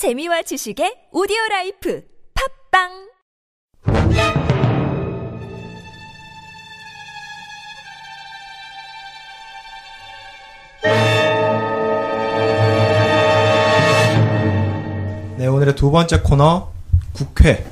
[0.00, 2.02] 재미와 지식의 오디오 life
[2.72, 2.88] 팟빵
[15.36, 16.72] 네, 오늘의 두 번째 코너
[17.12, 17.66] 국회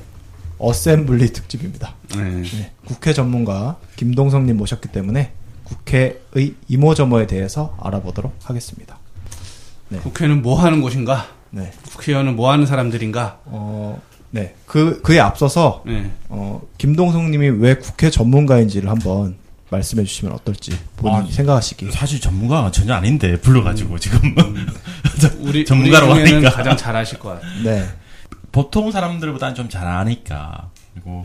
[0.58, 1.94] assembly 특집입니다.
[2.14, 2.42] 네.
[2.42, 5.32] 네, 국회 전문가 김동성님 모셨기 때문에
[5.64, 8.98] 국회의 이모저모에 대해서 알아보도록 하겠습니다.
[10.02, 11.37] 국회는 뭐 하는 곳인가?
[11.50, 13.40] 네, 국회의원은 뭐 하는 사람들인가?
[13.46, 16.10] 어, 네, 그 그에 앞서서 네.
[16.28, 19.36] 어, 김동성 님이 왜 국회 전문가인지를 한번
[19.70, 21.90] 말씀해 주시면 어떨지 본인 아, 이 생각하시기.
[21.92, 24.34] 사실 전문가가 전혀 아닌데 불러가지고 지금
[25.40, 26.50] 우리 전문가라고 우리 하니까.
[26.50, 27.62] 가장 잘하실 것 같아요.
[27.64, 27.84] 네,
[28.52, 31.24] 보통 사람들보다는 좀잘 아니까 그리고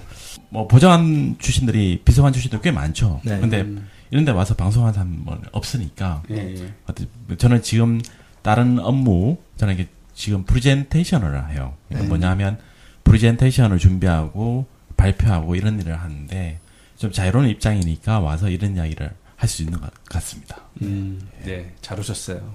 [0.50, 3.20] 뭐 보좌관 출신들이 비서관 출신들 꽤 많죠.
[3.24, 3.40] 네.
[3.40, 3.66] 근데
[4.12, 6.74] 이런데 와서 방송하는 사람은 없으니까 예, 예.
[6.88, 8.00] 어떤- 저는 지금
[8.42, 11.74] 다른 업무 저는 이게 지금 프레젠테이션을 해요.
[11.90, 12.58] 그러니까 뭐냐면
[13.04, 14.66] 프레젠테이션을 준비하고
[14.98, 16.60] 발표하고 이런 일을 하는데
[16.98, 20.62] 좀 자유로운 입장이니까 와서 이런 이야기를 할 수 있는 것 같습니다.
[20.82, 22.54] 음, 네, 잘 오셨어요.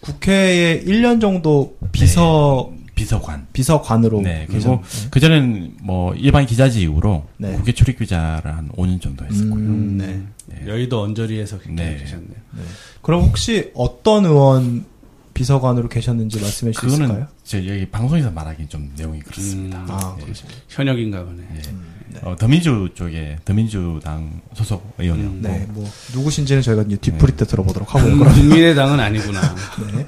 [0.00, 3.46] 국회에 1년 정도 비서 비서관.
[3.52, 4.46] 비서관으로 네.
[4.48, 7.52] 그리고 그 전에는 뭐 일반 기자직으로 네.
[7.52, 9.54] 국회 출입 기자를 한 5년 정도 했었고요.
[9.54, 10.22] 음, 네.
[10.46, 10.66] 네.
[10.66, 11.98] 여의도 언저리에서 네.
[11.98, 12.36] 계셨네요.
[13.02, 14.86] 그럼 혹시 어떤 의원
[15.36, 17.26] 비서관으로 계셨는지 말씀해 주실 수 있을까요?
[17.44, 19.78] 저 여기 방송에서 말하기 좀 내용이 그렇습니다.
[19.78, 20.32] 음, 아, 예.
[20.68, 21.42] 현역인가 보네.
[21.56, 22.18] 예.
[22.22, 28.16] 어, 더민주 쪽에 더민주당 소속 의원이었고 네, 뭐 누구신지는 저희가 이제 뒷풀이 때 들어보도록 하고요.
[28.16, 29.40] 그럼 국민의당은 아니구나.
[29.94, 30.06] 네.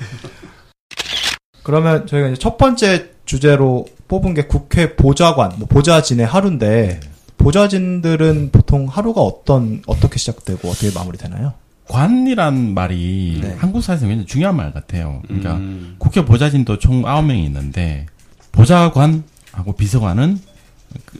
[1.62, 7.00] 그러면 저희가 이제 첫 번째 주제로 뽑은 게 국회 보좌관, 뭐 보좌진의 하루인데
[7.36, 11.52] 보좌진들은 보통 하루가 어떤 어떻게 시작되고 어떻게 마무리되나요?
[11.88, 13.56] 관이란 말이 네.
[13.58, 15.22] 한국 사회에서 굉장히 중요한 말 같아요.
[15.26, 18.06] 그러니까 음, 국회 보좌진도 총 9명이 있는데
[18.52, 20.38] 보좌관하고 비서관은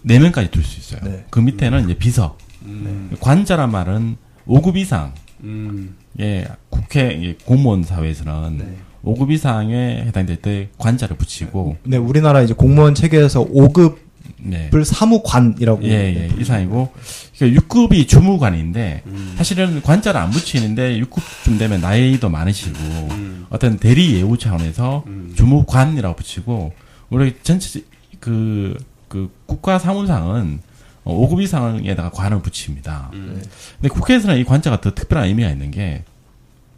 [0.07, 1.01] 4명까지 둘 수 있어요.
[1.11, 1.25] 네.
[1.31, 2.37] 그 밑에는 이제 비서.
[2.65, 5.15] 음, 관자란 말은 5급 이상
[5.45, 8.77] 음, 예, 국회 예, 공무원 사회에서는 네.
[9.05, 13.97] 5급 이상에 해당될 때 관자를 붙이고 네, 우리나라 이제 공무원 체계에서 5급을
[14.39, 14.71] 네.
[14.85, 16.93] 사무관이라고 예, 예, 이상이고
[17.37, 19.35] 그러니까 6급이 주무관인데 음.
[19.37, 23.47] 사실은 관자를 안 붙이는데 6급쯤 되면 나이도 많으시고 음.
[23.51, 25.33] 어떤 대리 예우 차원에서 음.
[25.37, 26.73] 주무관이라고 붙이고
[27.11, 27.83] 우리 전체
[28.21, 28.77] 그,
[29.09, 30.61] 그 국가 사무상은
[31.05, 33.11] 5급 이상에다가 관을 붙입니다.
[33.15, 33.43] 음.
[33.81, 36.05] 근데 국회에서는 이 관자가 더 특별한 의미가 있는 게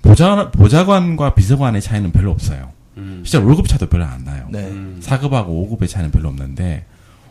[0.03, 2.73] 보좌, 보좌관과 비서관의 차이는 별로 없어요.
[2.97, 3.23] 음.
[3.25, 4.47] 실제 월급 차도 별로 안 나요.
[4.51, 4.61] 네.
[4.61, 5.01] 음.
[5.03, 6.85] 4급하고 5급의 차이는 별로 없는데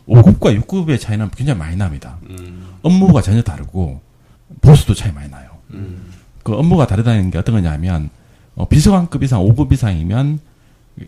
[0.09, 2.17] 5급과 6급의 차이는 굉장히 많이 납니다.
[2.29, 2.65] 음.
[2.81, 4.01] 업무가 전혀 다르고
[4.61, 5.49] 보수도 차이 많이 나요.
[5.71, 6.11] 음.
[6.43, 8.09] 그 업무가 다르다는 게 어떤 거냐면
[8.55, 10.39] 어, 비서관급 이상 5급 이상이면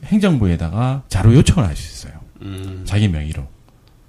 [0.05, 2.19] 행정부에다가 자료 요청을 할 수 있어요.
[2.41, 2.81] 음.
[2.85, 3.45] 자기 명의로.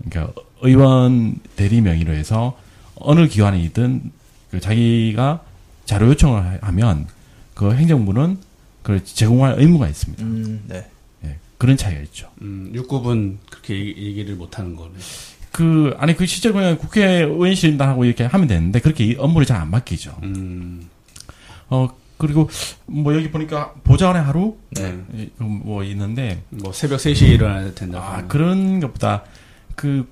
[0.09, 2.57] 그러니까 의원 대리 명의로 해서
[2.97, 4.13] 어느 기관이든
[4.51, 5.41] 그 자기가
[5.87, 7.07] 자료 요청을 하- 하면
[7.55, 8.39] 그 행정부는
[8.83, 10.23] 그걸 제공할 의무가 있습니다.
[10.25, 10.87] 음, 네.
[11.63, 12.29] 예, 그런 차이가 있죠.
[12.43, 14.91] 음, 6급은 그렇게 얘기- 얘기를 못 하는 거네.
[15.53, 20.17] 그 아니 그 실제로 그냥 국회의원실장하고 이렇게 하면 되는데 그렇게 이 업무를 잘 안 맡기죠.
[20.23, 20.89] 음.
[21.69, 22.49] 어 그리고
[22.87, 24.97] 뭐 여기 보니까 보좌관의 하루 네.
[25.19, 27.99] 예, 뭐 있는데 뭐 새벽 3시에 일어나야 된다.
[28.03, 29.25] 아 그런 것보다
[29.77, 30.07] 그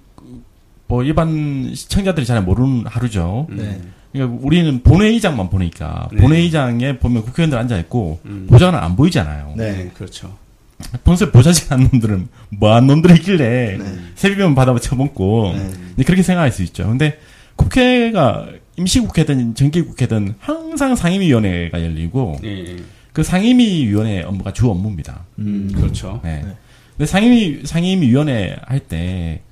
[0.86, 3.46] 뭐 일반 시청자들이 잘 모르는 하루죠.
[3.48, 3.80] 네.
[4.10, 6.20] 그러니까 우리는 본회의장만 보니까 네.
[6.20, 8.48] 본회의장에 보면 국회의원들 앉아 있고 음.
[8.50, 9.54] 보좌관은 안 보이잖아요.
[9.56, 9.70] 네.
[9.84, 10.36] 네, 그렇죠.
[11.04, 13.84] 평소에 보좌진 한 놈들은 뭐한 놈들이 있길래 네.
[14.14, 15.54] 세비면 받아 쳐 먹고
[15.96, 16.04] 네.
[16.04, 16.86] 그렇게 생각할 수 있죠.
[16.86, 17.18] 근데
[17.56, 18.46] 국회가
[18.76, 22.76] 임시국회든 정기국회든 항상 상임위원회가 열리고 예, 예.
[23.12, 25.24] 그 상임위위원회 업무가 주 업무입니다.
[25.38, 26.20] 음, 그렇죠.
[26.24, 26.40] 네.
[26.42, 26.56] 네.
[26.96, 29.42] 근데 상임위 상임위원회 할 때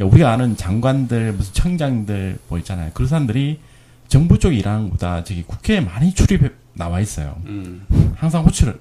[0.00, 2.90] 우리가 아는 장관들 무슨 청장들 뭐 있잖아요.
[2.94, 3.60] 그런 사람들이
[4.08, 7.36] 정부 쪽 일하는 것보다 저기 국회에 많이 출입해 나와 있어요.
[7.46, 7.82] 음.
[8.16, 8.78] 항상 호출을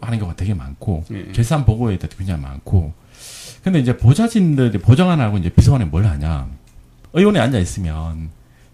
[0.00, 1.32] 하는 경우가 되게 많고 예.
[1.32, 2.92] 결산 보고에도 굉장히 많고.
[3.62, 6.48] 근데 이제 보좌진들이 보좌관하고 이제 비서관이 뭘 하냐?
[7.12, 8.30] 의원에 앉아 있으면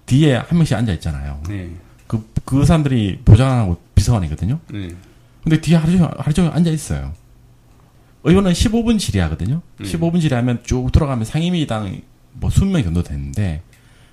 [0.06, 1.40] 뒤에 한 명씩 앉아 있잖아요.
[1.48, 1.70] 네.
[2.06, 4.58] 그, 그 사람들이 보좌관하고 비서관이거든요.
[4.70, 4.88] 네.
[5.42, 7.12] 근데 뒤에 하루 종일, 하루 종일 앉아 있어요.
[8.24, 9.62] 의원은 15분 질의하거든요.
[9.80, 9.84] 음.
[9.84, 12.00] 15분 질의하면 쭉 돌아가면 상임위당
[12.34, 13.62] 뭐 20명 정도 되는데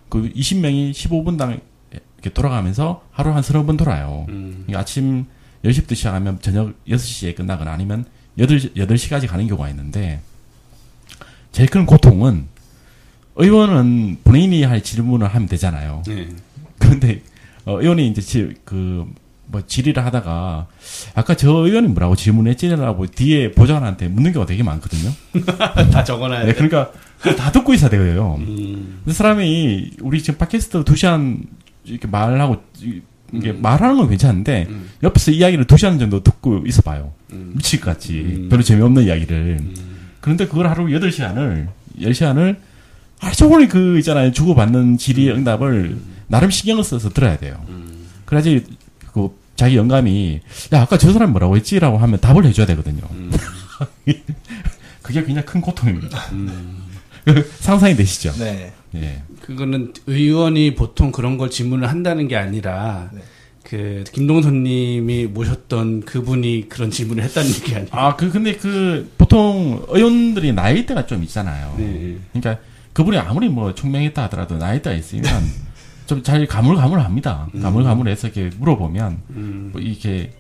[0.09, 1.59] 그 20명이 15분당
[1.91, 4.25] 이렇게 돌아가면서 하루 한 서너 번 돌아요.
[4.29, 4.63] 음.
[4.65, 5.25] 그러니까 아침
[5.63, 8.05] 10시부터 시작하면 저녁 6시에 끝나거나 아니면
[8.37, 10.21] 8, 8시까지 가는 경우가 있는데
[11.51, 12.45] 제일 큰 고통은
[13.35, 16.03] 의원은 본인이 할 질문을 하면 되잖아요.
[16.07, 16.29] 네.
[16.77, 17.21] 그런데
[17.65, 20.67] 어, 의원이 이제 지- 그뭐 질의를 하다가
[21.15, 25.11] 아까 저 의원이 뭐라고 질문했지라고 뒤에 보좌관한테 묻는 경우가 되게 많거든요.
[25.91, 26.53] 다 적어놔야 네, 돼.
[26.53, 26.91] 그러니까
[27.37, 28.35] 다 듣고 있어야 돼요.
[28.39, 29.01] 음.
[29.05, 31.43] 그 사람이 우리 지금 팟캐스트 두 시간
[31.85, 32.61] 이렇게 말하고
[33.33, 33.61] 이- 이게 음.
[33.61, 34.89] 말하는 건 괜찮은데 음.
[35.03, 37.11] 옆에서 이야기를 두 시간 정도 듣고 있어봐요.
[37.33, 37.53] 음.
[37.55, 38.19] 미칠 것 같지.
[38.19, 38.49] 음.
[38.49, 39.59] 별로 재미없는 이야기를.
[40.21, 42.57] 그런데 그걸 하루 여덟 시간을 10시간을
[43.19, 44.31] 하루 종일 그 있잖아요.
[44.31, 45.97] 주고받는 질의 응답을
[46.27, 47.63] 나름 신경을 써서 들어야 돼요.
[47.69, 48.07] 음.
[48.25, 48.63] 그래야지
[49.13, 50.39] 그 자기 영감이
[50.73, 53.01] 야 아까 저 사람이 뭐라고 했지라고 하면 답을 해줘야 되거든요.
[53.11, 53.31] 음.
[55.01, 56.17] 그게 굉장히 큰 고통입니다.
[56.31, 56.83] 음.
[57.59, 58.31] 상상이 되시죠?
[58.37, 58.71] 네.
[58.95, 59.21] 예.
[59.41, 63.21] 그거는 의원이 보통 그런 걸 질문을 한다는 게 아니라 네.
[63.63, 67.89] 그 김동선님이 모셨던 그분이 그런 질문을 했다는 얘기 아니에요?
[67.91, 71.75] 아, 그, 근데 그, 보통 의원들이 나이대가 좀 있잖아요.
[71.77, 72.17] 네.
[72.33, 72.63] 그러니까
[72.93, 75.23] 그분이 아무리 뭐 총명했다 하더라도 나이대가 있으면
[76.09, 77.49] 좀 잘 가물가물합니다.
[77.61, 79.69] 가물가물해서 이렇게 물어보면 음.
[79.71, 80.31] 뭐 이렇게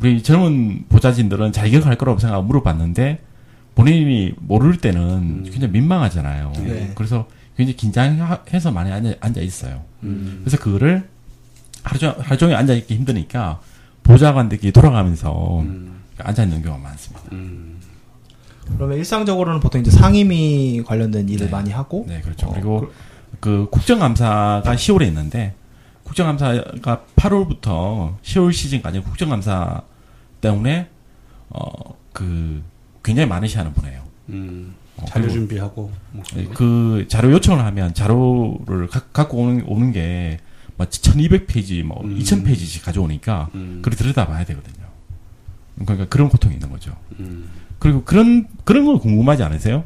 [0.00, 3.20] 우리 젊은 보좌진들은 잘 기억할 거라고 생각하고 물어봤는데
[3.74, 6.52] 본인이 모를 때는 굉장히 민망하잖아요.
[6.64, 6.92] 네.
[6.94, 7.26] 그래서
[7.60, 9.82] 굉장히 긴장해서 많이 앉아, 앉아 있어요.
[10.02, 10.40] 음.
[10.42, 11.08] 그래서 그거를
[11.82, 13.60] 하루 종일, 하루 종일 앉아 있기 힘드니까
[14.02, 16.00] 보좌관들끼리 돌아가면서 음.
[16.18, 17.22] 앉아 있는 경우가 많습니다.
[17.32, 17.78] 음.
[18.76, 21.52] 그러면 일상적으로는 보통 이제 상임위 관련된 일을 네.
[21.52, 22.46] 많이 하고 네, 그렇죠.
[22.46, 22.92] 어, 그리고
[23.40, 25.54] 그 국정감사가 10월에 있는데
[26.04, 29.82] 국정감사가 8월부터 10월 시즌까지 국정감사
[30.40, 30.88] 때문에
[31.50, 32.62] 어 그
[33.02, 34.02] 굉장히 많은 시간을 보내요.
[34.30, 34.74] 음.
[35.00, 36.54] 어, 자료 준비하고 뭐 그런 거.
[36.54, 40.38] 그 자료 요청을 하면 자료를 가, 갖고 오는, 오는 게,
[40.76, 42.18] 뭐, 1200페이지, 뭐, 음.
[42.18, 43.80] 2000페이지씩 가져오니까, 음.
[43.82, 44.86] 그걸 들여다봐야 되거든요.
[45.78, 46.94] 그러니까 그런 고통이 있는 거죠.
[47.18, 47.48] 음.
[47.78, 49.84] 그리고 그런, 그런 거 궁금하지 않으세요?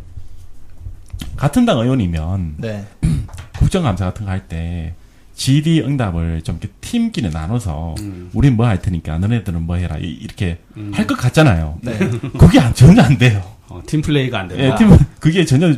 [1.37, 2.85] 같은 당 의원이면, 네.
[3.59, 4.95] 국정감사 같은 거 할 때,
[5.35, 8.31] 질의 응답을 좀 이렇게 팀끼리 나눠서, 음.
[8.35, 10.93] 우린 뭐 할 테니까, 너네들은 뭐 해라, 이- 이렇게 음.
[10.95, 11.79] 할것 같잖아요.
[11.83, 11.99] 네.
[12.39, 13.43] 그게 안, 전혀 안 돼요.
[13.75, 14.65] 어, 팀 플레이가 안 된다.
[14.65, 15.75] 예, 팀은, 그게 전혀,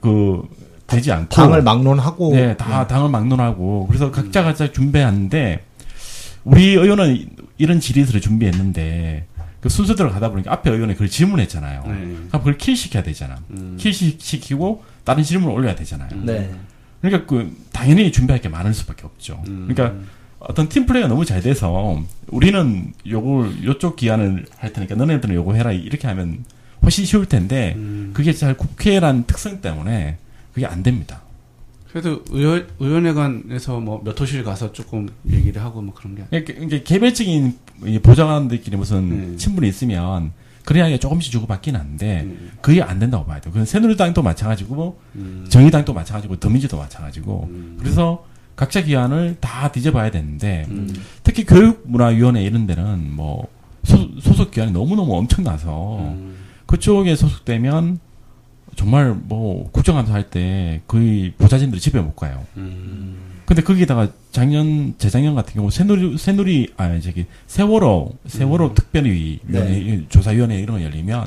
[0.00, 0.42] 그,
[0.86, 1.28] 되지 않고.
[1.28, 5.64] 당을 막론하고 네, 다 당을 막론하고 그래서 각자 각자 준비하는데
[6.44, 7.28] 우리 의원은
[7.58, 9.26] 이런 질의서를 준비했는데
[9.60, 11.82] 그 순서대로 가다 보니까 앞에 의원이 그걸 질문했잖아요.
[11.86, 11.92] 네.
[11.92, 13.36] 그럼 그걸 kill 시켜야 되잖아.
[13.50, 13.76] 음.
[13.78, 16.08] kill 시- 시키고 다른 질문을 올려야 되잖아요.
[16.24, 16.50] 네.
[17.02, 19.40] 그러니까 그 당연히 준비할 게 많을 수밖에 없죠.
[19.46, 19.68] 음.
[19.68, 19.96] 그러니까
[20.40, 25.70] 어떤 팀 플레이가 너무 잘 돼서 우리는 요걸 요쪽 기한을 할 테니까 너네들은 요거 해라
[25.70, 26.44] 이렇게 하면
[26.82, 28.10] 훨씬 쉬울 텐데 음.
[28.14, 30.18] 그게 잘 국회란 특성 때문에
[30.52, 31.22] 그게 안 됩니다.
[31.90, 36.24] 그래도 의원, 의원회관에서 뭐 몇 호실 가서 조금 얘기를 하고 뭐 그런 게.
[36.36, 39.36] 이게, 개별적인 이 보좌관들끼리 무슨 음.
[39.36, 40.32] 친분이 있으면
[40.76, 42.50] 이야기가 조금씩 주고받긴 하는데 음.
[42.60, 43.52] 그게 안 된다고 봐야 돼요.
[43.52, 45.46] 그건 새누리당도 마찬가지고 음.
[45.48, 47.76] 정의당도 마찬가지고 더민주도 마찬가지고 음.
[47.80, 48.24] 그래서
[48.54, 50.88] 각자 기관을 다 뒤져봐야 되는데 음.
[51.24, 53.48] 특히 교육문화위원회 이런 데는 뭐
[53.82, 56.29] 소, 소속 기관이 너무너무 엄청나서 음.
[56.70, 57.98] 그쪽에 소속되면
[58.76, 62.46] 정말 뭐 국정감사 할 때 거의 보좌진들이 집에 못 가요.
[62.56, 63.40] 음.
[63.44, 68.74] 근데 거기다가 작년 재작년 같은 경우 새누리 새누리 아 저기 세월호 세월호 음.
[68.74, 71.26] 특별위 위원회 조사위원회 이런 거 열리면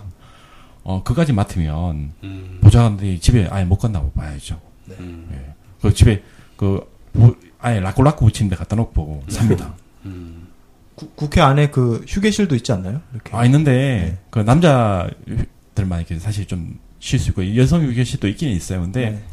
[0.83, 2.59] 어 그까지 맡으면 음.
[2.61, 4.61] 보좌관들이 집에 아예 못 간다고 봐야죠.
[4.99, 5.27] 음.
[5.33, 5.53] 예.
[5.81, 6.23] 그 집에
[6.55, 9.75] 그 뭐, 아예 라꾸라꾸 붙인 데 갖다 놓고 삽니다.
[10.05, 10.42] 음.
[11.03, 13.01] 구- 국회 안에 그 휴게실도 있지 않나요?
[13.13, 13.35] 이렇게.
[13.35, 18.79] 아 있는데 그 남자들만 이렇게 사실 좀 쉴 수 있고 여성 유교실도 있긴 있어요.
[18.79, 19.23] 근데 네.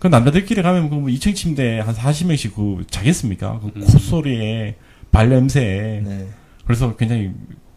[0.00, 3.60] 그 남자들끼리 가면 그 2층 침대 한 40명씩 그 자겠습니까?
[3.60, 3.84] 그 음.
[3.86, 4.74] 콧소리에
[5.12, 6.28] 발냄새에 네.
[6.64, 7.30] 그래서 굉장히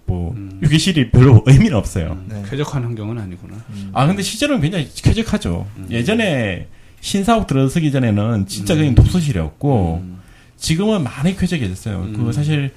[0.08, 0.60] 뭐 음.
[0.64, 2.14] 유기실이 별로 의미는 없어요.
[2.14, 2.26] 음.
[2.30, 2.44] 네.
[2.50, 3.64] 쾌적한 환경은 아니구나.
[3.70, 3.92] 음.
[3.94, 5.68] 아 근데 실제로는 굉장히 쾌적하죠.
[5.78, 5.88] 음.
[5.92, 6.68] 예전에
[7.02, 8.80] 신사옥 들어서기 전에는 진짜 음.
[8.80, 10.18] 그냥 독서실이었고 음.
[10.58, 12.00] 지금은 많이 쾌적해졌어요.
[12.02, 12.14] 음.
[12.26, 12.74] 그 사실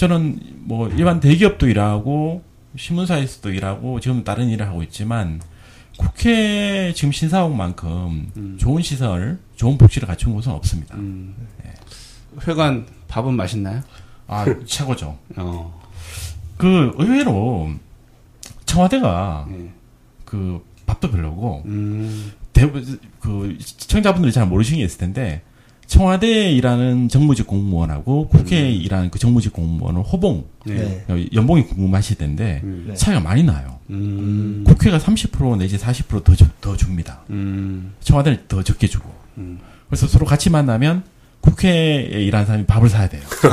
[0.00, 2.42] 저는 뭐 일반 대기업도 일하고
[2.74, 5.42] 신문사에서도 일하고 지금 다른 일을 하고 있지만
[5.98, 8.56] 국회 지금 신사옥만큼 음.
[8.58, 10.96] 좋은 시설, 좋은 복지를 갖춘 곳은 없습니다.
[10.96, 11.34] 음.
[12.48, 13.82] 회관 밥은 맛있나요?
[14.26, 15.18] 아 최고죠.
[15.36, 15.82] 어.
[16.56, 17.70] 그 의외로
[18.64, 19.68] 청와대가 예.
[20.24, 22.32] 그 밥도 별로고 음.
[22.54, 25.42] 대부분 그 시청자분들이 잘 모르시는 게 있을 텐데
[25.90, 31.04] 청와대에 일하는 정무직 공무원하고 국회에 일하는 그 정무직 공무원은 호봉 네.
[31.08, 31.28] 네.
[31.34, 32.84] 연봉이 궁금하실 텐데 음.
[32.88, 32.94] 네.
[32.94, 33.80] 차이가 많이 나요.
[33.90, 34.62] 음.
[34.64, 37.22] 국회가 30% 내지 40%더 더 줍니다.
[37.30, 37.92] 음.
[38.02, 39.10] 청와대는 더 적게 주고.
[39.38, 39.58] 음.
[39.88, 41.02] 그래서 서로 같이 만나면
[41.40, 43.22] 국회에 일하는 사람이 밥을 사야 돼요.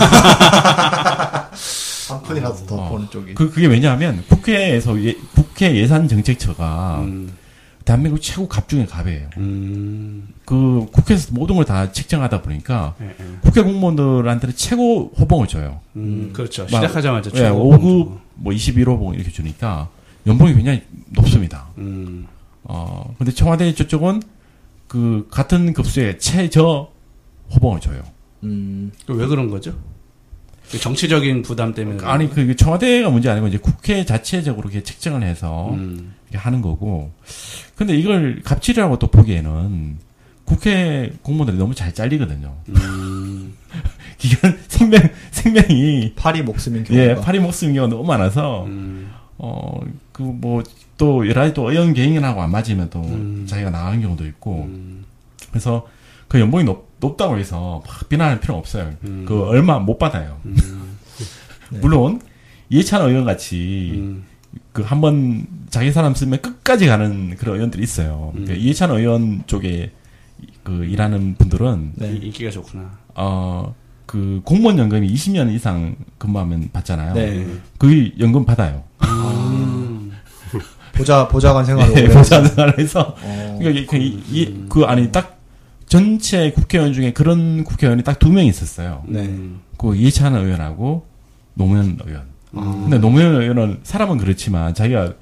[2.08, 2.90] 한 푼이라도 더 어.
[2.92, 3.34] 버는 쪽이.
[3.34, 7.32] 그 그게 왜냐하면 국회에서 예, 국회 예산 정책처가 음.
[7.88, 9.30] 대한민국 최고 갑 중에 갑이에요.
[9.38, 10.28] 음.
[10.44, 13.14] 그 국회에서 모든 걸 다 책정하다 보니까 예, 예.
[13.42, 15.80] 국회 공무원들한테는 최고 호봉을 줘요.
[15.96, 16.64] 음, 그렇죠.
[16.64, 19.88] 막- 시작하자마자 예, 최고 5급 뭐 21호봉 이렇게 주니까
[20.26, 21.68] 연봉이 굉장히 높습니다.
[21.78, 22.28] 음.
[22.64, 24.22] 어, 근데 청와대 저쪽은
[24.90, 26.90] 그 같은 급수의 최저
[27.56, 28.02] 호봉을 줘요.
[28.44, 29.74] 음, 왜 그런 거죠?
[30.70, 32.06] 그 정치적인 부담 때문에.
[32.06, 36.16] 아니 그 청와대가 문제 아니고 이제 국회 자체적으로 이렇게 책정을 해서 음.
[36.30, 37.12] 이렇게 하는 거고.
[37.76, 39.98] 근데 이걸 갑질이라고 또 보기에는
[40.46, 42.56] 국회 공무원들이 너무 잘 잘리거든요.
[42.70, 43.54] 음.
[44.18, 47.06] 기간 생명 생명이 팔이 목숨인 경우가.
[47.06, 49.12] 예 팔이 목숨인 경우가 너무 많아서 음.
[49.38, 50.64] 어그 뭐
[50.98, 53.46] 또 여러 가지 또 의원 개인하고 안 맞으면 또 음.
[53.48, 55.06] 자기가 나가는 경우도 있고 음.
[55.50, 55.88] 그래서
[56.28, 58.94] 그 연봉이 높, 높다고 해서 막 비난할 필요 없어요.
[59.04, 59.24] 음.
[59.28, 60.40] 그 얼마 못 받아요.
[60.46, 60.98] 음.
[61.70, 61.80] 네.
[61.80, 62.22] 물론
[62.70, 64.26] 이해찬 의원 같이 음.
[64.78, 68.32] 그 한 번 자기 사람 쓰면 끝까지 가는 그런 의원들이 있어요.
[68.36, 68.46] 음.
[68.46, 69.92] 그 이해찬 의원 쪽에
[70.64, 72.12] 그 일하는 분들은 네.
[72.14, 72.92] 이- 인기가 좋구나.
[73.16, 73.74] 어
[74.06, 77.14] 그 공무원 연금이 20년 이상 근무하면 받잖아요.
[77.14, 77.46] 네.
[77.78, 78.84] 그 연금 받아요.
[79.04, 80.12] 음.
[80.96, 82.48] 보좌 보좌관 생활을 예, 오래 보좌 해서.
[82.56, 85.40] 생활을 해서 어, 그러니까 그, 이- 이- 그 아니 딱
[85.88, 89.04] 전체 국회의원 중에 그런 국회의원이 딱 두 명 있었어요.
[89.08, 89.30] 네.
[89.78, 91.06] 그 이해찬 의원하고
[91.56, 92.24] 노무현 의원.
[92.54, 92.82] 음.
[92.84, 95.14] 근데 노무현 의원은 사람은 그렇지만 자기가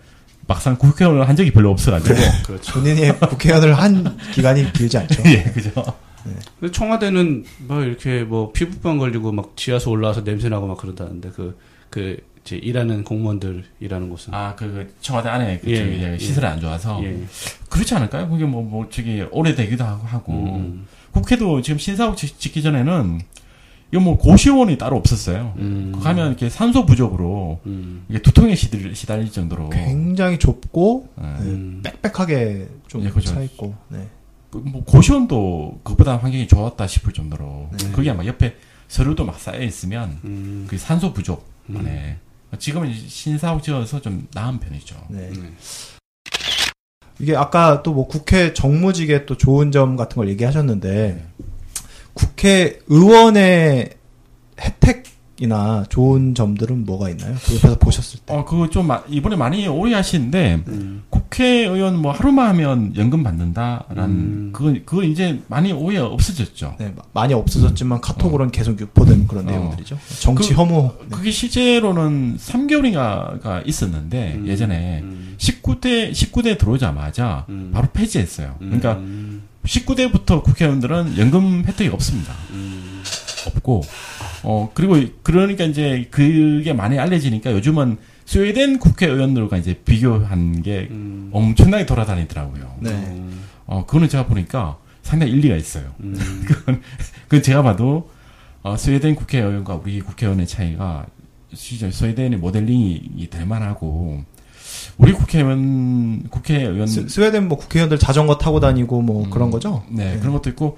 [0.48, 2.16] 막상 국회의원을 한 적이 별로 없어가지고
[2.46, 2.74] 그렇죠.
[2.80, 5.24] 본인이 국회의원을 한 기간이 길지 않죠.
[5.26, 5.72] 예 그죠.
[6.60, 11.58] 근데 청와대는 막 이렇게 뭐 피부병 걸리고 막 지하수 올라와서 냄새 나고 막 그러다는데 그,
[11.90, 14.34] 그, 이제 일하는 공무원들 일하는 곳은.
[14.34, 16.18] 아그 그 청와대 안에 그 예, 저기 예.
[16.20, 17.16] 시설이 안 좋아서 예.
[17.70, 18.30] 그렇지 않을까요?
[18.30, 20.86] 그게 뭐뭐 저기 오래되기도 하고 하고 음.
[21.12, 23.20] 국회도 지금 신사옥 짓- 짓기 전에는
[23.96, 25.54] 이거 뭐 고시원이 따로 없었어요.
[25.58, 25.98] 음.
[26.04, 28.04] 가면 이렇게 산소 부족으로 음.
[28.10, 31.24] 이게 두통에 시들, 시달릴 정도로 굉장히 좁고 예.
[31.24, 31.82] 네, 음.
[31.82, 33.34] 빽빽하게 좀 예, 그죠.
[33.34, 33.74] 차 있고.
[33.88, 34.06] 네.
[34.52, 37.92] 그뭐 고시원도 그보다 환경이 좋았다 싶을 정도로 네.
[37.92, 38.58] 그게 막 옆에
[38.90, 40.66] 서류도 막 쌓여 있으면 음.
[40.70, 42.18] 그 산소 부족만에
[42.60, 44.94] 지금은 이제 신사옥 지어서 좀 나은 편이죠.
[45.08, 45.30] 네.
[45.30, 45.54] 네.
[47.22, 51.26] 이게 아까 또 뭐 국회 정무직의 또 좋은 점 같은 걸 얘기하셨는데
[52.16, 53.90] 국회의원의
[54.60, 57.36] 혜택이나 좋은 점들은 뭐가 있나요?
[57.46, 58.34] 그 옆에서 보셨을 때.
[58.34, 61.04] 어, 그거 좀 마- 이번에 많이 오해하시는데 음.
[61.10, 64.50] 국회의원 뭐 하루만 하면 연금 받는다라는 음.
[64.54, 66.76] 그거 그거 이제 많이 오해 없어졌죠.
[66.80, 69.52] 네, 마- 많이 없어졌지만 카톡으로는 계속 유포된 그런 어.
[69.52, 69.98] 내용들이죠.
[70.22, 70.94] 정치 그- 혐오.
[71.02, 71.08] 네.
[71.12, 74.48] 그게 실제로는 3개월인가가 있었는데 음.
[74.48, 75.36] 예전에 음.
[75.38, 77.72] 19대 19대 들어오자마자 음.
[77.74, 78.56] 바로 폐지했어요.
[78.60, 79.44] 그러니까 음.
[79.66, 82.34] 19대부터 국회의원들은 연금 혜택이 없습니다.
[82.52, 83.04] 음.
[83.48, 83.82] 없고
[84.44, 91.30] 어 그리고 그러니까 이제 그게 많이 알려지니까 요즘은 스웨덴 국회의원들과 이제 비교한 게 음.
[91.32, 92.78] 엄청나게 돌아다니더라고요.
[92.80, 92.92] 네.
[92.92, 93.44] 음.
[93.66, 95.94] 어 그거는 제가 보니까 상당히 일리가 있어요.
[96.00, 96.16] 음.
[97.28, 98.10] 그 제가 봐도
[98.64, 101.06] 어, 스웨덴 국회의원과 우리 국회의원의 차이가
[101.54, 104.24] 스웨덴의 모델링이 될 만하고
[104.98, 109.30] 우리 국회의원 국회의원 스, 스웨덴 뭐 국회의원들 자전거 타고 다니고 뭐 음.
[109.30, 109.84] 그런 거죠?
[109.90, 110.78] 네, 그런 것도 있고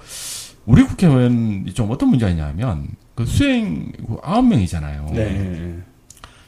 [0.66, 3.92] 우리 국회의원이 좀 어떤 문제가 있냐면 그 수행
[4.24, 5.08] 아홉 명이잖아요.
[5.14, 5.78] 네.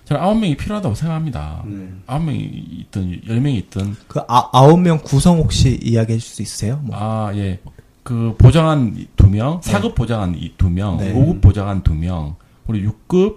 [0.05, 1.61] 저는 아홉 명이 필요하다고 생각합니다.
[1.65, 2.01] 음.
[2.07, 6.41] 아홉 명이 있든 열 명이 있든 그 아, 아홉 명 구성 혹시 이야기해 줄 수
[6.41, 6.79] 있으세요?
[6.83, 6.95] 뭐.
[6.97, 7.59] 아 예.
[8.01, 11.13] 그 보장한 두 명, 사급 보장한 이두 명, 네.
[11.13, 13.35] 오 5급 보장한 두 명, 그리고 6급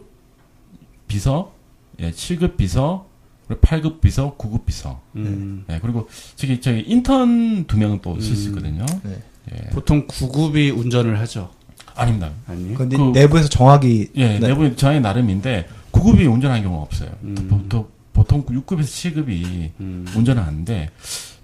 [1.07, 1.53] 비서,
[2.01, 3.05] 예, 7급 비서,
[3.61, 5.01] 8급 비서, 9급 비서.
[5.17, 5.65] 음.
[5.71, 8.49] 예, 그리고 저기 저기 인턴 두 명은 또쓸수 음.
[8.51, 8.87] 있거든요.
[9.05, 9.23] 네.
[9.53, 9.71] 예.
[9.71, 11.51] 보통 구급이 운전을 하죠.
[11.95, 12.31] 아닙니다.
[12.47, 12.75] 아니.
[12.75, 14.49] 근데 그- 내부에서 정확히 예, 네.
[14.49, 17.11] 내부 저의 나름인데 9급이 운전하는 경우가 없어요.
[17.25, 17.35] 음.
[17.51, 20.07] 보통 보통 6급에서 7급이 음.
[20.17, 20.91] 운전을 하는데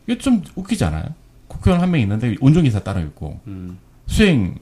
[0.06, 1.04] 이게 좀 웃기잖아요.
[1.48, 3.78] 국회의원 한 명 있는데 운전기사 따로 있고 음.
[4.06, 4.54] 수행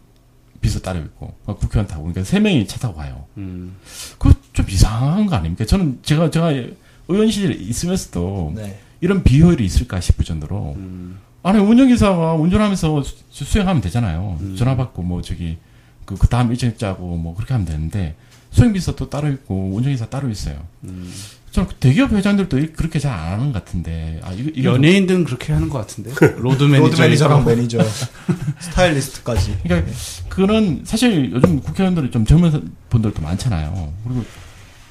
[0.61, 3.25] 비서 따로 있고 어, 국회의원 타고 그러니까 세 명이 차 타고 가요.
[3.37, 3.77] 음.
[4.19, 5.65] 그거 좀 이상한 거 아닙니까?
[5.67, 6.53] 저는 제가 제가
[7.09, 8.79] 의원실에 있으면서도 네.
[9.01, 11.19] 이런 비효율이 있을까 싶을 정도로 음.
[11.43, 14.39] 아니 운전기사가 운전하면서 수- 수행하면 되잖아요.
[14.41, 14.57] 음.
[14.57, 15.59] 전화 받고 뭐 저기
[16.05, 18.17] 그, 그 다음 일정 짜고 뭐 그렇게 하면 되는데
[18.51, 20.57] 수행비서 또 따로 있고 운전기사 따로 있어요.
[20.85, 21.13] 음.
[21.53, 25.25] 저는 그 대기업 회장들도 이- 그렇게 잘 안 하는 것 같은데 아 이거 이거 연예인들은
[25.25, 26.11] 그렇게 하는 것 같은데.
[26.39, 26.79] 로드 매니저.
[26.91, 27.79] 로드 매니저랑 매니저,
[28.61, 29.59] 스타일리스트까지.
[29.63, 29.91] 그러니까
[30.29, 33.93] 그거는 사실 요즘 국회의원들이 좀 젊은 분들도 많잖아요.
[34.05, 34.25] 그리고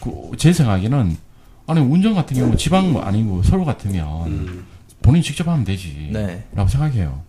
[0.01, 1.17] 그 제 생각에는
[1.67, 4.65] 아니 운전 같은 경우 지방 뭐 아니고 서울 같으면 음.
[5.01, 6.09] 본인 이 직접 하면 되지.
[6.11, 6.45] 네.
[6.53, 7.21] 라고 생각해요.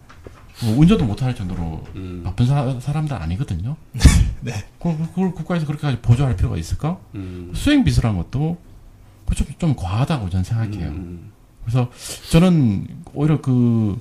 [0.62, 2.23] 뭐 운전도 못할 정도로 음.
[2.25, 3.76] 바쁜 사, 사람들 아니거든요.
[4.40, 4.52] 네.
[4.78, 6.99] 그걸, 그걸 국가에서 그렇게까지 보조할 필요가 있을까?
[7.14, 7.52] 음.
[7.55, 8.57] 수행 비서란 것도
[9.26, 10.88] 그 좀, 좀 과하다고 저는 생각해요.
[10.88, 11.33] 음.
[11.64, 11.90] 그래서
[12.31, 13.99] 저는 오히려 그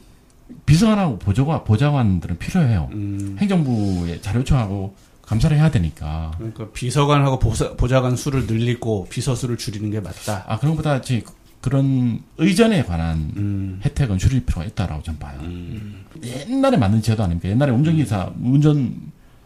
[0.66, 2.90] 비서관하고 보좌관, 보좌관들은 필요해요.
[2.94, 3.36] 음.
[3.40, 6.32] 행정부에 자료 요청하고 감사를 해야 되니까.
[6.38, 10.44] 그러니까 비서관하고 보사, 보좌관 수를 늘리고 비서 수를 줄이는 게 맞다.
[10.48, 11.24] 아, 그런 것보다 지
[11.62, 13.80] 그런 의전에 관한 음.
[13.84, 15.40] 혜택은 줄일 필요가 있다라고 저는 봐요.
[15.42, 16.06] 음.
[16.24, 17.50] 옛날에 만든 제도 아닙니까?
[17.50, 18.94] 옛날에 운전기사, 운전,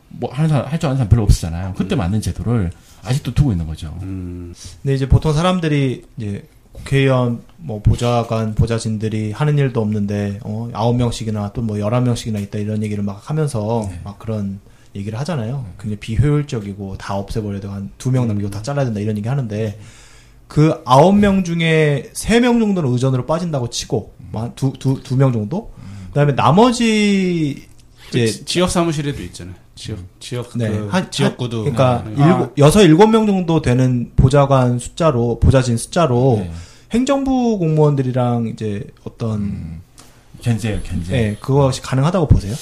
[0.10, 1.76] 뭐, 하는 사람, 할 줄 아는 사람 별로 없었잖아요.
[1.78, 2.72] 그때 만든 제도를
[3.04, 3.98] 아직도 두고 있는 거죠.
[4.02, 4.54] 음.
[4.82, 11.54] 근데 이제 보통 사람들이 이제 국회의원 뭐 보좌관 보좌진들이 하는 일도 없는데 어 아홉 명씩이나
[11.54, 14.00] 또 뭐 열한 명씩이나 있다 이런 얘기를 막 하면서 네.
[14.04, 14.60] 막 그런
[14.96, 15.66] 얘기를 하잖아요.
[15.80, 19.80] 굉장히 비효율적이고 다 없애버려야 되고 한 두 명 남기고 다 잘라야 된다 이런 얘기 하는데
[20.48, 24.14] 그 아홉 명 중에 세 명 정도는 의전으로 빠진다고 치고
[24.56, 25.72] 두두 두 명 정도
[26.08, 27.68] 그다음에 나머지
[28.12, 29.54] 그 이제 지- 지역 사무실에도 있잖아요.
[29.76, 30.70] 지역 지역 네.
[30.70, 32.16] 그 한- 지역구도 그러니까 네.
[32.26, 36.52] 일곱 여섯 일곱 명 정도 되는 보좌관 숫자로 보좌진 숫자로 네.
[36.92, 39.82] 행정부 공무원들이랑 이제 어떤 음,
[40.42, 41.14] 견제예요, 견제.
[41.16, 42.56] 예 그것이 가능하다고 보세요?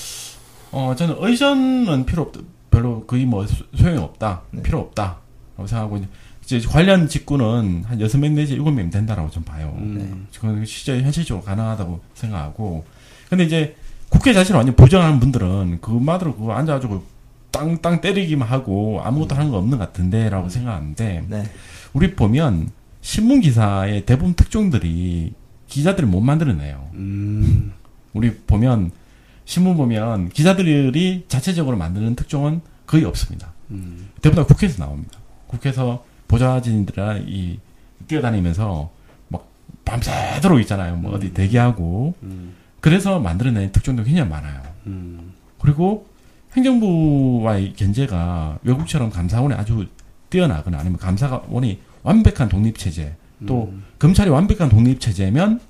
[0.72, 2.34] 어, 저는 의전은 필요 없,
[2.70, 4.42] 별로 거의 뭐 소- 소용이 없다.
[4.52, 4.62] 네.
[4.62, 5.18] 필요 없다.
[5.58, 6.06] 라고 생각하고,
[6.44, 9.76] 이제 관련 직구는 한 여섯 명 내지 일곱 명 되다라고 좀 봐요.
[9.80, 10.28] 음.
[10.34, 12.86] 그건 실제 현실적으로 가능하다고 생각하고.
[13.30, 13.76] 근데 이제
[14.10, 17.04] 국회 자체를 완전 부정하는 분들은 그마저로 그거 앉아가지고
[17.52, 21.44] 땅 땅 때리기만 하고 아무것도 하는 거 없는 것 같은데 라고 생각하는데 네.
[21.94, 22.70] 우리 보면
[23.02, 25.34] 신문 기사의 대부분 특종들이
[25.68, 26.90] 기자들이 못 만들어내요.
[26.94, 27.74] 음.
[28.14, 28.92] 우리 보면
[29.48, 33.54] 신문 보면 기자들이 자체적으로 만드는 특종은 거의 없습니다.
[33.72, 34.10] 음.
[34.22, 35.18] 대부분 다 국회에서 나옵니다.
[35.48, 37.60] 국회에서 보좌진들이 이
[38.10, 38.92] 뛰어다니면서
[39.30, 39.48] 막
[39.86, 40.98] 밤새도록 있잖아요.
[40.98, 42.56] 뭐 어디 대기하고 음.
[42.82, 44.62] 그래서 만들어낸 특종도 굉장히 많아요.
[44.86, 45.32] 음.
[45.62, 46.08] 그리고
[46.58, 49.88] 행정부와의 견제가 외국처럼 감사원이 아주
[50.30, 53.86] 뛰어나거나 아니면 감사원이 완벽한 독립 체제 또 음.
[53.98, 55.62] 검찰이 완벽한 독립 체제면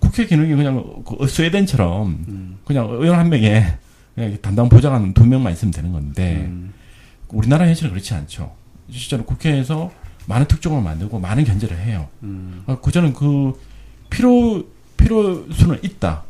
[0.00, 2.58] 국회 기능이 그냥 그 스웨덴처럼 음.
[2.64, 3.78] 그냥 의원 한 명에
[4.14, 6.72] 그냥 담당 보좌관 두 명만 있으면 되는 건데 음.
[7.28, 8.52] 우리나라 현실은 그렇지 않죠.
[8.90, 9.90] 실제로 국회에서
[10.26, 12.08] 많은 특종을 만들고 많은 견제를 해요.
[12.22, 12.62] 음.
[12.66, 13.58] 어, 그 저는 그
[14.10, 14.64] 필요
[14.96, 16.24] 필요수는 있다.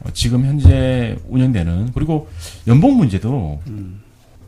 [0.00, 2.28] 어, 지금 현재 운영되는 그리고
[2.66, 4.00] 연봉 문제도 음.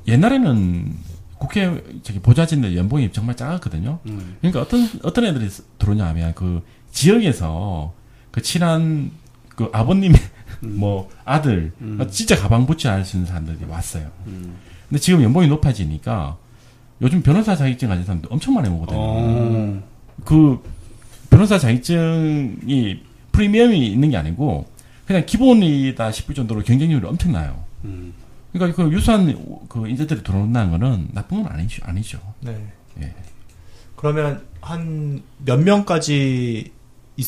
[0.07, 0.95] 옛날에는
[1.39, 3.99] 국회 저기 보좌진들 연봉이 정말 작았거든요.
[4.07, 4.37] 음.
[4.41, 7.93] 그러니까 어떤 어떤 애들이 들어오냐 하면 그 지역에서
[8.33, 9.13] 그 친한
[9.51, 10.21] 그 아버님의
[10.65, 10.77] 음.
[10.81, 11.99] 뭐 아들 음.
[12.01, 14.11] 어, 진짜 가방 붙지 않을 수 있는 사람들이 왔어요.
[14.27, 14.57] 음.
[14.89, 16.37] 근데 지금 연봉이 높아지니까
[17.01, 18.99] 요즘 변호사 자격증 가진 사람들 엄청 많이 오거든요.
[18.99, 19.83] 어.
[20.25, 20.61] 그
[21.31, 24.67] 변호사 자격증이 프리미엄이 있는 게 아니고
[25.07, 27.65] 그냥 기본이다 싶을 정도로 경쟁률이 엄청나요.
[27.85, 28.13] 음.
[28.53, 31.83] 그러니까 그 유수한 그 인재들이 들어온다는 거는 나쁜 건 아니죠.
[31.87, 32.21] 아니죠.
[32.41, 32.67] 네.
[33.01, 33.15] 예.
[33.97, 36.71] 그러면 한 몇 명까지
[37.17, 37.27] 있,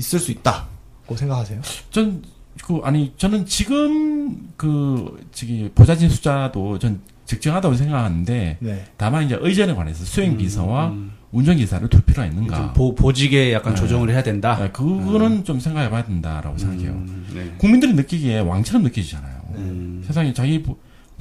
[0.00, 1.60] 있을 수 있다고 생각하세요?
[1.90, 2.22] 전,
[2.64, 8.84] 그, 아니, 저는 지금, 그, 저기, 보좌진 숫자도 전 적정하다고 생각하는데, 네.
[8.96, 11.12] 다만 이제 의전에 관해서 수행 비서와 음.
[11.32, 12.56] 운전기사를 둘 필요가 있는가.
[12.56, 13.80] 좀 보, 보직에 약간 네.
[13.80, 14.58] 조정을 해야 된다.
[14.58, 16.90] 네, 그거는 좀 생각해 봐야 된다라고 생각해요.
[16.90, 17.26] 음.
[17.32, 17.54] 네.
[17.58, 19.40] 국민들이 느끼기에 왕처럼 느끼잖아요.
[19.54, 20.02] 음.
[20.06, 20.76] 세상에 자기, 부-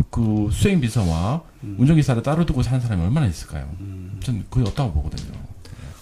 [0.09, 1.75] 그, 수행 비서와 음.
[1.77, 3.69] 운전기사를 따로 두고 사는 사람이 얼마나 있을까요?
[3.81, 4.19] 음.
[4.23, 5.37] 전 거의 없다고 보거든요.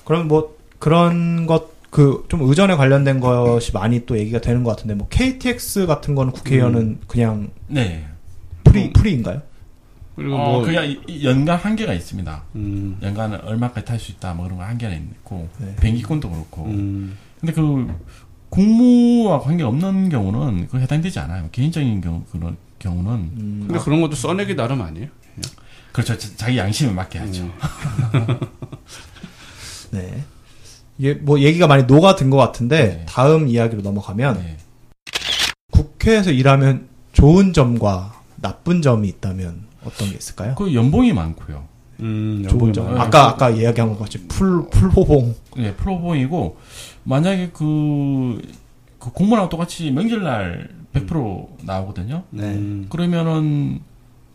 [0.05, 4.95] 그럼 뭐 그런 것 그 좀 의전에 관련된 것이 많이 또 얘기가 되는 것 같은데
[4.95, 8.07] 뭐 KTX 같은 거는 국회의원은 그냥 네.
[8.63, 9.41] free free인가요?
[10.15, 12.43] 그리고 어, 뭐이 연간 한계가 있습니다.
[12.55, 12.97] 음.
[13.03, 15.75] 연간 얼마까지 탈 수 있다, 뭐 그런 거 한계가 있고, 네.
[15.79, 16.65] 비행기권도 그렇고.
[16.65, 17.15] 음.
[17.39, 17.87] 근데 그
[18.49, 21.47] 국무와 관계 없는 경우는 그 해당되지 않아요.
[21.51, 25.07] 개인적인 경우 그런 경우는 음, 근데 그런 것도 써내기 나름 아니에요?
[25.91, 26.17] 그렇죠.
[26.17, 27.43] 자- 자기 양심에 맞게 하죠.
[27.43, 27.51] 음.
[29.91, 30.23] 네.
[30.97, 33.05] 이게 뭐 얘기가 많이 녹아든 것 같은데 네.
[33.07, 34.57] 다음 이야기로 넘어가면 네.
[35.71, 40.55] 국회에서 일하면 좋은 점과 나쁜 점이 있다면 어떤 게 있을까요?
[40.55, 41.65] 그 연봉이 많고요.
[41.99, 42.45] 음.
[42.47, 42.99] 좋은 점.
[42.99, 45.35] 아까 아까 이야기한 것 같이 풀 풀호봉.
[45.57, 46.57] 네, 프로보이고
[47.03, 48.41] 만약에 그,
[48.99, 52.23] 그 공무원하고 똑같이 명절날 100% 나오거든요.
[52.31, 52.43] 네.
[52.43, 52.87] 음.
[52.89, 53.81] 그러면은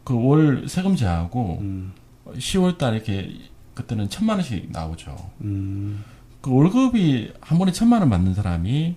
[0.05, 1.92] 그 월 세금 제하고 음.
[2.35, 3.31] 10월 달 이렇게
[3.75, 5.16] 그때는 천만 원씩 나오죠.
[5.42, 6.03] 음.
[6.42, 8.96] 그 월급이 한 번에 천만 원 받는 사람이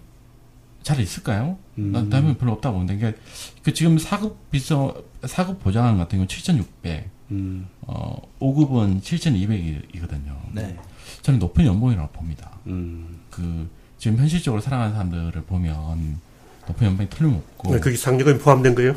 [0.81, 1.57] 잘 있을까요?
[1.77, 1.91] 음.
[1.91, 3.21] 난 다음에 별로 없다고 보는데 그러니까
[3.63, 7.67] 그 지금 4급 비서 4급 보장한 같은 경우 7,600, 음.
[7.81, 10.37] 어 5급은 7,200이거든요.
[10.51, 10.77] 네.
[11.21, 12.51] 저는 높은 연봉이라고 봅니다.
[12.67, 13.19] 음.
[13.29, 16.19] 그 지금 현실적으로 살아가는 사람들을 보면
[16.67, 18.95] 높은 연봉이 틀림없고 네, 그게 상여금이 포함된 거예요?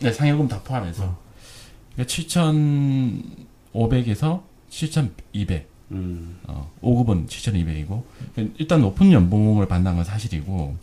[0.00, 1.16] 네, 상여금 다 포함해서
[1.94, 2.14] 그러니까
[3.72, 6.38] 7,500에서 7,200 음.
[6.46, 8.02] 어, 5급은 7,200이고
[8.58, 10.76] 일단 높은 연봉을 받는 건 사실이고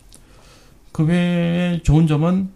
[0.92, 2.50] 그 외에 좋은 점은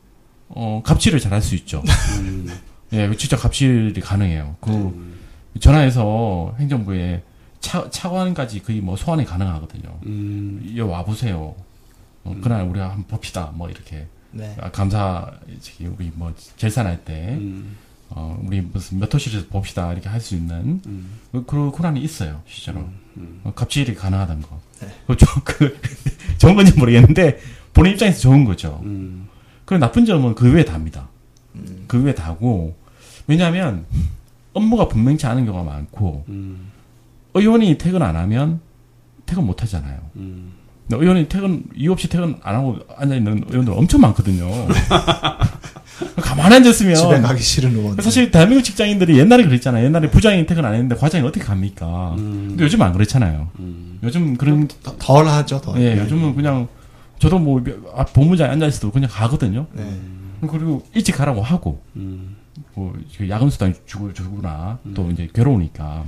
[0.48, 1.82] 어, 갑질을 잘할 수 있죠.
[2.20, 2.48] 음.
[2.92, 4.56] 예, 진짜 갑질이 가능해요.
[4.60, 5.18] 그 음.
[5.60, 7.22] 전화해서 행정부에
[7.60, 9.98] 차, 차관까지 거의 뭐 소환이 가능하거든요.
[10.06, 10.62] 음.
[10.64, 11.54] 이 와보세요.
[12.24, 13.52] 어, 그날 우리가 한번 봅시다.
[13.54, 14.56] 뭐 이렇게 네.
[14.60, 17.76] 아, 감사 저기 우리 뭐 결산할 때 음.
[18.10, 21.18] 어, 우리 무슨 몇 호실에서 봅시다 이렇게 할 수 있는 음.
[21.32, 22.80] 그- 그런 권한이 있어요 실제로
[23.16, 23.40] 음.
[23.44, 24.60] 어, 갑질이 가능하다는 거.
[24.80, 24.88] 네.
[25.06, 25.78] 그, 좀, 그,
[26.38, 27.38] 좋은 건지 모르겠는데,
[27.74, 28.80] 본인 입장에서 좋은 거죠.
[28.84, 29.28] 음.
[29.66, 31.08] 그 나쁜 점은 그 외에 답니다.
[31.54, 31.84] 음.
[31.86, 32.74] 그 외에 다고,
[33.26, 33.84] 왜냐하면,
[34.54, 36.70] 업무가 분명치 않은 경우가 많고, 음.
[37.34, 38.60] 의원이 퇴근 안 하면
[39.26, 40.00] 퇴근 못 하잖아요.
[40.16, 40.52] 음.
[40.92, 44.48] 의원이 퇴근, 이유 없이 퇴근 안 하고 앉아 있는 의원들 엄청 많거든요.
[46.16, 46.94] 가만히 앉았으면.
[46.94, 47.96] 집에 가기 싫은 의원.
[48.00, 49.84] 사실 대한민국 직장인들이 옛날에 그랬잖아요.
[49.84, 52.14] 옛날에 부장이 퇴근 안 했는데 과장이 어떻게 갑니까?
[52.18, 52.46] 음.
[52.50, 53.50] 근데 요즘 안 그렇잖아요.
[53.58, 53.98] 음.
[54.02, 55.78] 요즘 그런 더- 덜 하죠, 더.
[55.80, 56.68] 예, 요즘은 그냥
[57.18, 59.66] 저도 뭐앞 본부장에 앉아 있어도 그냥 가거든요.
[59.72, 60.00] 네.
[60.48, 62.36] 그리고 일찍 가라고 하고 음.
[62.74, 62.94] 뭐
[63.28, 66.04] 야근 수당 주고 주구나 또 이제 괴로우니까.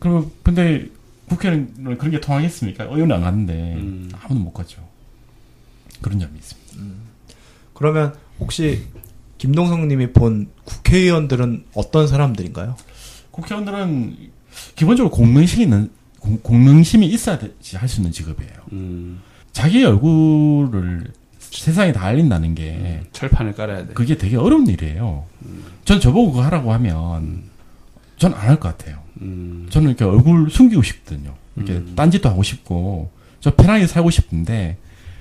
[0.00, 0.86] 그리고 근데
[1.28, 2.84] 국회는 그런 게 통하겠습니까?
[2.84, 4.10] 의원은 안 갔는데 음.
[4.22, 4.80] 아무도 못 갔죠.
[6.00, 6.68] 그런 점이 있습니다.
[7.74, 8.82] 그러면 혹시
[9.38, 12.76] 김동성님이 본 국회의원들은 어떤 사람들인가요?
[13.30, 14.16] 국회의원들은
[14.74, 17.38] 기본적으로 공명심이 있는 공, 공명심이 있어야
[17.74, 18.52] 할수 있는 직업이에요.
[18.72, 19.20] 음.
[19.52, 23.94] 자기 얼굴을 세상에 다 알린다는 게 철판을 깔아야 돼.
[23.94, 25.24] 그게 되게 어려운 일이에요.
[25.84, 27.42] 전 저보고 그거 하라고 하면
[28.18, 28.98] 전 안 할 것 같아요.
[29.20, 29.66] 음.
[29.70, 31.34] 저는 이렇게 얼굴 숨기고 싶거든요.
[31.56, 31.92] 이렇게 음.
[31.94, 34.76] 딴짓도 하고 싶고 저 편하게 살고 싶은데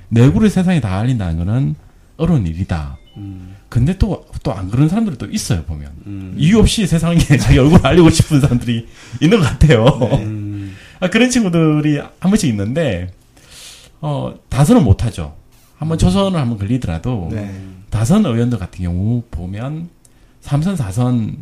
[0.10, 1.76] 내 얼굴을 세상에 다 알린다는 거는
[2.18, 2.98] 어려운 일이다.
[3.18, 3.56] 음.
[3.70, 6.34] 근데 또 또 안 그런 사람들이 또 있어요 보면 음.
[6.38, 8.88] 이유 없이 세상에 자기 얼굴 을 알리고 싶은 사람들이
[9.20, 9.86] 있는 것 같아요.
[10.24, 10.74] 음.
[11.02, 13.12] 아, 그런 친구들이 한 번씩 있는데
[14.00, 15.36] 어 다선은 못하죠.
[15.78, 17.54] 한번 초선을 한번 걸리더라도 네.
[17.90, 19.90] 다선 의원들 같은 경우 보면
[20.42, 21.38] 삼선 사선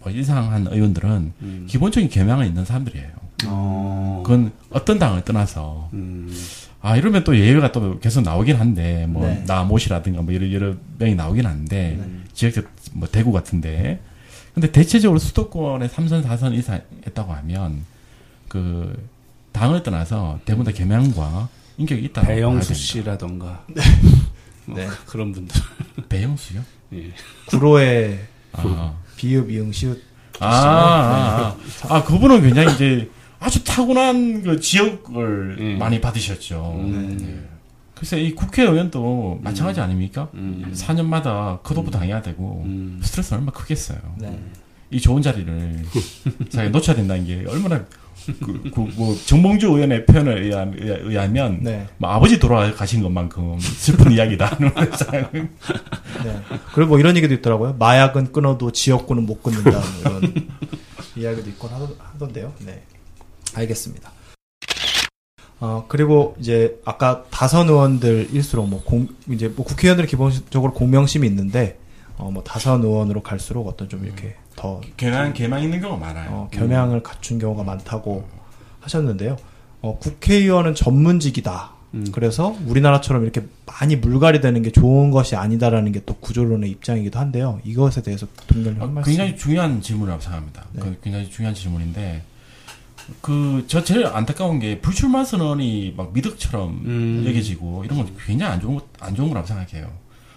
[0.00, 1.66] 뭐 이상한 의원들은 음.
[1.68, 3.08] 기본적인 겸양은 있는 사람들이에요.
[3.46, 4.22] 어.
[4.26, 6.28] 그건 어떤 당을 떠나서 음.
[6.80, 9.44] 아 이러면 또 예외가 또 계속 나오긴 한데 뭐 네.
[9.46, 12.08] 나모시라든가 뭐 여러 여러 명이 나오긴 한데 네.
[12.32, 14.00] 지역적 뭐 대구 같은데
[14.54, 17.84] 근데 대체적으로 수도권에 삼선 사선 이상 했다고 하면
[18.48, 19.08] 그
[19.52, 22.22] 당을 떠나서 대부분 다 겸양과 인격이 있다.
[22.22, 23.64] 배영수 씨라던가.
[24.66, 24.88] 뭐 네.
[25.06, 25.60] 그런 분들.
[26.08, 26.62] 배영수요?
[26.94, 27.12] 예.
[27.46, 28.18] 구로의
[28.52, 29.98] 아, 비읍, 이응, 시읒.
[30.40, 31.56] 아, 아,
[31.88, 35.76] 아, 아, 그분은 굉장히 이제 아주 타고난 그 지역을 음.
[35.78, 36.74] 많이 받으셨죠.
[36.76, 37.16] 음.
[37.20, 37.48] 네.
[37.94, 40.28] 글쎄 이 국회의원도 마찬가지 아닙니까?
[40.34, 40.70] 음.
[40.74, 43.00] 4년마다 컷오프 당해야 되고 음.
[43.02, 43.98] 스트레스 얼마나 크겠어요.
[44.18, 44.38] 네.
[44.90, 45.84] 이 좋은 자리를
[46.50, 47.84] 자기가 놓쳐야 된다는 게 얼마나
[48.26, 51.86] 그, 그, 뭐 정봉주 의원의 표현을 의하, 의하- 의하면 네.
[51.96, 54.58] 뭐 아버지 돌아가신 것만큼 슬픈 이야기다.
[55.32, 56.40] 네.
[56.74, 57.74] 그리고 뭐 이런 얘기도 있더라고요.
[57.78, 59.70] 마약은 끊어도 지역구는 못 끊는다.
[59.70, 59.80] 뭐
[60.20, 60.34] 이런
[61.16, 62.52] 이야기도 있곤 하던, 하던데요.
[62.66, 62.82] 네.
[63.58, 64.10] 알겠습니다.
[65.60, 71.78] 어, 그리고 이제 아까 다선 의원들일수록 뭐 공, 이제 뭐 국회의원들은 기본적으로 공명심이 있는데,
[72.16, 76.30] 어, 뭐 다선 의원으로 갈수록 어떤 좀 이렇게 더 개망 개망 있는 경우가 많아요.
[76.30, 78.24] 어, 겸양을 갖춘 경우가 많다고
[78.80, 79.36] 하셨는데요.
[79.82, 81.72] 어, 국회의원은 전문직이다.
[81.94, 82.06] 음.
[82.12, 87.60] 그래서 우리나라처럼 이렇게 많이 물갈이 되는 게 좋은 것이 아니다라는 게 또 구조론의 입장이기도 한데요.
[87.64, 89.10] 이것에 대해서 동결님 아, 한 말씀.
[89.10, 90.66] 굉장히 중요한 질문이라고 생각합니다.
[90.72, 90.82] 네.
[90.82, 92.22] 그 굉장히 중요한 질문인데
[93.20, 97.24] 그저 제일 안타까운 게 불출마 선언이 막 미덕처럼 음.
[97.26, 99.90] 여겨지고 이런 건 굉장히 안 좋은 것- 안 좋은 거라고 생각해요.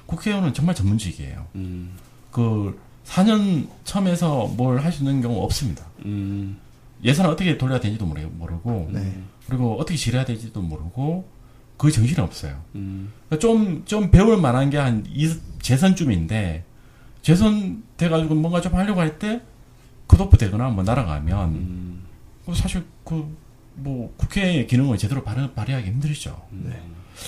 [0.05, 1.47] 국회의원은 정말 전문직이에요.
[1.55, 1.91] 음.
[2.31, 5.86] 그 4년 처음에서 뭘 할 수 있는 경우 없습니다.
[6.05, 6.57] 음.
[7.03, 9.21] 예산을 어떻게 돌려야 되는지도 모르- 모르고 네.
[9.47, 11.27] 그리고 어떻게 지내야 될지도 모르고
[11.77, 12.62] 그 정신이 없어요.
[12.75, 13.12] 음.
[13.39, 15.03] 좀, 좀 배울 만한 게 한
[15.62, 16.63] 재선쯤인데,
[17.23, 19.41] 재선 돼가지고 뭔가 좀 하려고 할 때,
[20.07, 21.90] 컷오프 되거나 뭐 날아가면, 음.
[21.90, 21.90] 그
[22.53, 23.35] 사실 그,
[23.75, 26.39] 뭐, 국회의 기능을 제대로 발휘, 발휘하기 힘들죠.
[26.51, 26.71] 네.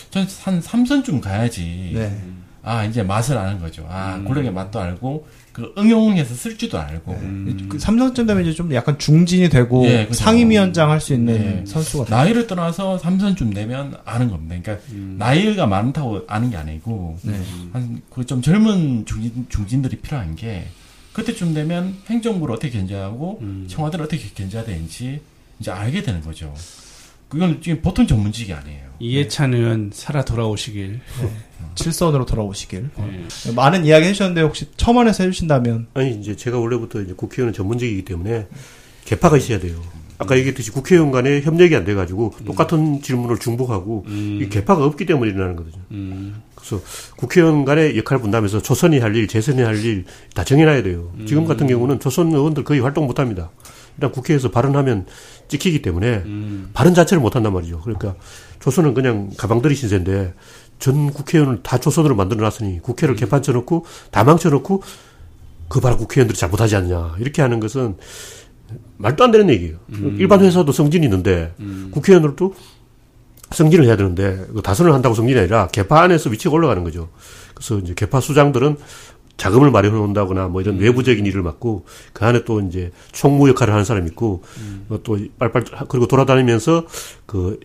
[0.09, 2.21] 전한 3선쯤 가야지, 네.
[2.63, 3.85] 아, 이제 맛을 아는 거죠.
[3.89, 4.25] 아, 음.
[4.25, 7.67] 권력의 맛도 알고, 그 응용해서 쓸 줄도 알고, 음.
[7.69, 10.15] 그 삼선쯤 되면 이제 좀 약간 중진이 되고 예, 그죠.
[10.23, 11.65] 상임위원장 할 수 있는 예.
[11.65, 14.55] 선수가 나이를 떠나서 3선쯤 되면 아는 겁니다.
[14.63, 15.15] 그러니까, 음.
[15.19, 17.39] 나이가 많다고 아는 게 아니고, 네.
[17.73, 20.67] 한그 좀 젊은 중진, 중진들이 필요한 게
[21.13, 23.65] 그때쯤 되면 행정부를 어떻게 견제하고 음.
[23.69, 25.21] 청와대를 어떻게 견제해야 되는지
[25.59, 26.53] 이제 알게 되는 거죠.
[27.29, 28.93] 그건 지금 보통 전문직이 아니에요.
[28.99, 30.99] 이해찬 의원 살아 돌아오시길.
[31.75, 32.89] 칠선으로 돌아오시길.
[32.99, 33.51] 예.
[33.51, 38.47] 많은 이야기 해주셨는데 혹시 첨언해서 해주신다면 아니 이제 제가 원래부터 이제 국회의원은 전문직이기 때문에
[39.05, 39.81] 개파가 있어야 돼요.
[40.17, 45.55] 아까 얘기했듯이 국회의원 간에 협력이 안 돼가지고 똑같은 질문을 중복하고 이 개파가 없기 때문에 일어나는
[45.55, 45.83] 거거든요.
[45.91, 46.41] 음.
[46.55, 46.81] 그래서
[47.17, 51.11] 국회의원 간의 역할 분담에서 초선이 할 일, 재선이 할 일 다 정해놔야 돼요.
[51.25, 53.49] 지금 같은 경우는 초선 의원들 거의 활동 못 합니다.
[53.97, 55.05] 일단 국회에서 발언하면
[55.49, 56.23] 찍히기 때문에
[56.73, 57.81] 발언 자체를 못 한단 말이죠.
[57.81, 58.15] 그러니까
[58.59, 60.33] 초선은 그냥 가방들이 신세인데
[60.79, 64.83] 전 국회의원을 다 초선으로 만들어 놨으니 국회를 개판 쳐놓고 다 망쳐놓고
[65.69, 67.15] 그 바로 국회의원들이 잘못하지 않냐.
[67.19, 67.97] 이렇게 하는 것은
[68.97, 69.77] 말도 안 되는 얘기예요.
[70.17, 71.53] 일반 회사도 성진이 있는데
[71.91, 72.53] 국회의원들도
[73.51, 77.09] 승진을 해야 되는데 그 다선을 한다고 승진이 아니라 개파 안에서 위치가 올라가는 거죠.
[77.53, 78.77] 그래서 이제 개파 수장들은
[79.37, 83.83] 자금을 마련해 온다거나 뭐 이런 외부적인 일을 맡고 그 안에 또 이제 총무 역할을 하는
[83.85, 84.43] 사람이 있고
[84.89, 86.85] 어, 또 빨빨 그리고 돌아다니면서
[87.25, 87.59] 그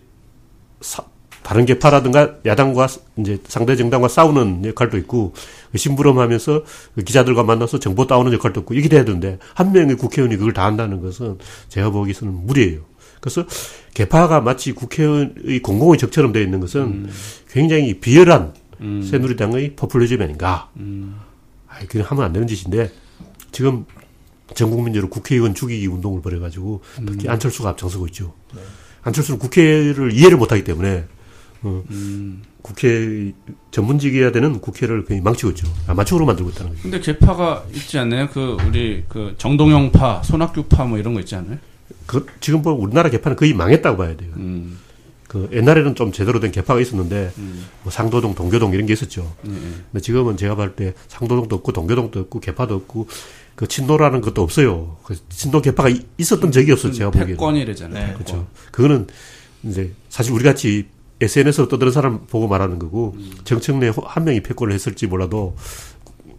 [0.81, 1.03] 사-
[1.43, 5.33] 다른 개파라든가 야당과 이제 상대 정당과 싸우는 역할도 있고
[5.71, 6.63] 그 심부름하면서
[6.95, 10.65] 그 기자들과 만나서 정보 따오는 역할도 있고 이게 돼야 되는데 한 명의 국회의원이 그걸 다
[10.65, 11.37] 한다는 것은
[11.69, 12.81] 제가 보기에서는 무리예요.
[13.19, 13.45] 그래서
[13.93, 17.09] 개파가 마치 국회의원의 공공의 적처럼 되어 있는 것은
[17.49, 20.69] 굉장히 비열한 새누리당의 포퓰리즘이 아닌가.
[21.67, 22.91] 아이, 그냥 하면 안 되는 짓인데
[23.51, 23.85] 지금
[24.53, 28.33] 전 국민적으로 국회의원 죽이기 운동을 벌여가지고 특히 안철수가 앞장서고 있죠.
[29.01, 31.05] 안철수는 국회를 이해를 못하기 때문에
[31.61, 31.83] 어,
[32.61, 33.33] 국회
[33.71, 35.67] 전문직이어야 되는 국회를 거의 망치고 있죠.
[35.87, 36.81] 아마추어로 만들고 있다는 거죠.
[36.83, 38.29] 근데 개파가 있지 않나요?
[38.29, 41.57] 그 우리 그 정동영파, 손학규파 뭐 이런 거 있지 않아요?
[42.05, 44.29] 그 지금 보면 우리나라 개파는 거의 망했다고 봐야 돼요.
[44.37, 44.77] 음.
[45.27, 47.31] 그 옛날에는 좀 제대로 된 개파가 있었는데
[47.83, 49.31] 뭐 상도동, 동교동 이런 게 있었죠.
[49.43, 53.07] 근데 지금은 제가 봤을 때 상도동도 없고 동교동도 없고 개파도 없고
[53.53, 54.97] 그 친노라는 것도 없어요.
[55.03, 56.93] 그 친노 개파가 이- 있었던 적이 없어 요.
[56.93, 57.33] 제가 보기에는.
[57.35, 58.07] 패권이래잖아요.
[58.07, 58.13] 네.
[58.13, 58.47] 그렇죠.
[58.71, 59.05] 그거는
[59.63, 60.87] 이제 사실 우리 같이
[61.21, 65.55] SNS로 떠드는 사람 보고 말하는 거고 정청래 호- 한 명이 패권을 했을지 몰라도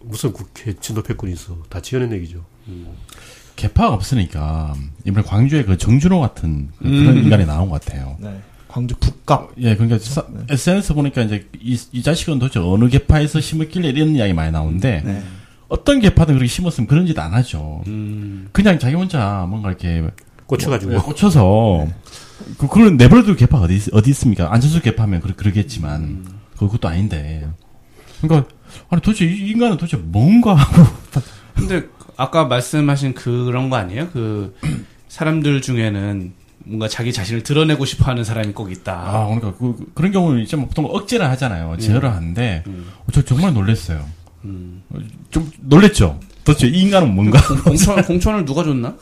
[0.02, 1.56] 무슨 국회 친노 패권이 있어.
[1.68, 2.44] 다 지어낸 얘기죠.
[3.56, 8.16] 개파가 없으니까 이번에 광주에 그 정준호 같은 그- 그런 인간이 나온 것 같아요.
[8.18, 8.40] 네.
[8.68, 9.50] 광주 북갑.
[9.58, 14.32] 예, 그러니까 사- SNS 보니까 이제 이, 이 자식은 도대체 어느 개파에서 심었길래 이런 이야기
[14.32, 15.22] 많이 나오는데 네.
[15.68, 17.82] 어떤 개파든 그렇게 심었으면 그런 짓 안 하죠.
[17.88, 18.48] 음.
[18.52, 20.08] 그냥 자기 혼자 뭔가 이렇게
[20.46, 20.94] 꽂혀가지고.
[20.94, 21.86] 예, 꽂혀서
[22.58, 24.52] 그 그걸 내버려둘 개파가 어디 있- 어디 있습니까?
[24.52, 26.24] 안철수 개파면 그러, 그러겠지만
[26.56, 27.48] 그것도 아닌데.
[28.20, 28.48] 그러니까
[28.88, 30.82] 아니 도대체 이 인간은 도대체 뭔가 하고
[31.54, 34.08] 근데 아까 말씀하신 그런 거 아니에요?
[34.12, 34.54] 그
[35.08, 36.32] 사람들 중에는
[36.64, 38.92] 뭔가 자기 자신을 드러내고 싶어 하는 사람이 꼭 있다.
[38.94, 41.76] 아, 그러니까 그, 그런 경우는 이제 뭐 보통 억제를 하잖아요.
[41.78, 44.06] 제어를 하는데 어, 저 정말 놀랐어요.
[44.44, 44.82] 음.
[44.90, 44.98] 어,
[45.30, 46.20] 좀 놀랬죠.
[46.44, 48.94] 도대체 이 인간은 뭔가 공천, 공천을 누가 줬나?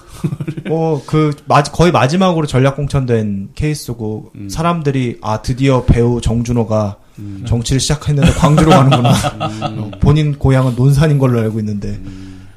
[0.71, 6.97] 어, 그, 마, 거의 마지막으로 전략 공천된 케이스고, 사람들이, 아, 드디어 배우 정준호가
[7.47, 9.13] 정치를 시작했는데 광주로 가는구나.
[9.77, 12.01] 어, 본인 고향은 논산인 걸로 알고 있는데,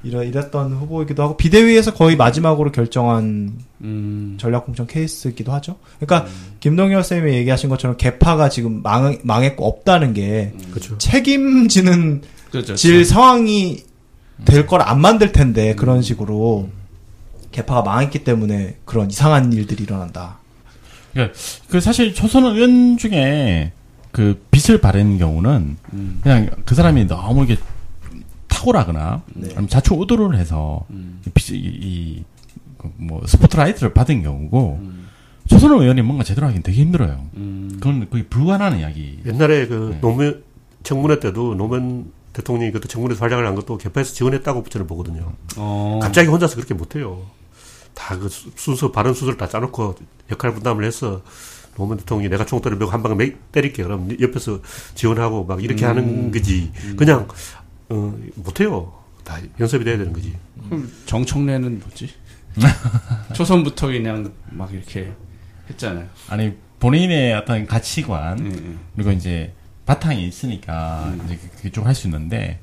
[0.04, 4.38] 이러, 이랬던 후보이기도 하고, 비대위에서 거의 마지막으로 결정한 음.
[4.40, 5.76] 전략 공천 케이스이기도 하죠.
[6.00, 10.98] 그러니까, 김동열 쌤이 얘기하신 것처럼 개파가 지금 망, 망했고 없다는 게, 그렇죠.
[10.98, 12.76] 책임지는 그렇죠.
[12.76, 13.84] 질 상황이
[14.46, 16.70] 될 걸 안 만들 텐데 그런 식으로
[17.52, 20.38] 개파가 망했기 때문에 그런 이상한 일들이 일어난다.
[21.14, 21.38] 그러니까
[21.70, 23.74] 그 사실 초선 의원 중에
[24.12, 26.20] 그 빚을 바라는 경우는 음.
[26.24, 27.58] 그냥 그 사람이 너무 이게
[28.48, 29.48] 탁월하거나 네.
[29.52, 31.22] 아니면 자충 우도를 해서 음.
[31.34, 32.24] 빚- 이,
[32.78, 35.08] 그뭐 스포트라이트를 받은 경우고 음.
[35.48, 37.26] 초선 의원이 뭔가 제대로 하긴 되게 힘들어요.
[37.36, 37.70] 음.
[37.74, 39.20] 그건 거의 불가능한 이야기.
[39.26, 40.00] 옛날에 그 네.
[40.02, 40.44] 노무현
[40.84, 45.34] 청문회 때도 노무현 대통령이 그때 청문회에서 활약을 한 것도 개파에서 지원했다고 저는 보거든요.
[45.58, 46.00] 어.
[46.02, 47.26] 갑자기 혼자서 그렇게 못해요.
[47.94, 49.96] 다 그 순서 발언 순서를 다 짜놓고
[50.32, 51.22] 역할 분담을 해서
[51.76, 54.60] 노무현 대통령이 내가 총대를 메고 한 방에 때릴게 그럼 옆에서
[54.96, 56.72] 지원하고 막 이렇게 하는 거지.
[56.98, 57.28] 그냥
[57.90, 58.94] 어, 못해요.
[59.24, 60.36] 다 연습이 돼야 되는 거지.
[60.70, 62.10] 그럼 정청래는 뭐지?
[63.34, 65.12] 초선부터 그냥 막 이렇게
[65.70, 66.08] 했잖아요.
[66.30, 68.76] 아니 본인의 어떤 가치관 예, 예.
[68.96, 69.54] 그리고 이제
[69.92, 72.60] 바탕이 있으니까 이제 그게 좀할수 있는데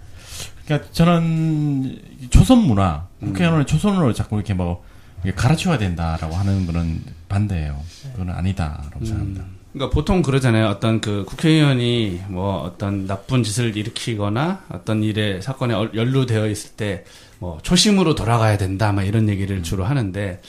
[0.64, 4.82] 그러니까 저는 초선 문화 국회의원을 초선으로 자꾸 이렇게 뭐
[5.24, 7.82] 이렇게 갈아치워야 된다라고 하는 거는 반대예요.
[8.12, 9.44] 그거는 아니다라고 생각합니다.
[9.74, 10.68] 그러니까 보통 그러잖아요.
[10.68, 17.04] 어떤 그 국회의원이 뭐 어떤 나쁜 짓을 일으키거나 어떤 일에 사건에 얼- 연루되어 있을 때
[17.40, 20.40] 뭐 초심으로 돌아가야 된다, 막 이런 얘기를 주로 하는데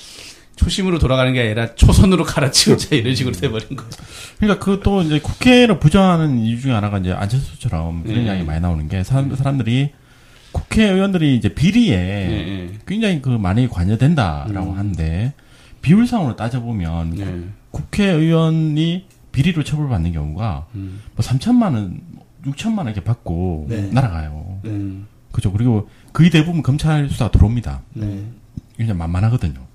[0.60, 4.04] 초심으로 돌아가는 게 아니라 초선으로 갈아치우자 이런 식으로 돼버린 거죠.
[4.40, 8.26] 그러니까 그 또 이제 국회를 부정하는 이유 중에 하나가 이제 안철수처럼 이런 예.
[8.26, 9.92] 이야기 많이 나오는 게 사람, 사람들이
[10.52, 12.70] 국회의원들이 이제 비리에 예, 예.
[12.86, 14.78] 굉장히 그 많이 관여된다라고 음.
[14.78, 15.34] 하는데
[15.82, 17.44] 비율상으로 따져보면 예.
[17.72, 21.02] 국회의원이 비리로 처벌받는 경우가 음.
[21.16, 22.02] 뭐 3천만 원,
[22.46, 23.90] 6천만 원 이렇게 받고 네.
[23.94, 24.60] 날아가요.
[24.66, 25.08] 음.
[25.32, 25.54] 그죠.
[25.54, 27.82] 그리고 거의 대부분 검찰 수사가 들어옵니다.
[27.94, 28.26] 네.
[28.76, 29.69] 그냥 만만하거든요.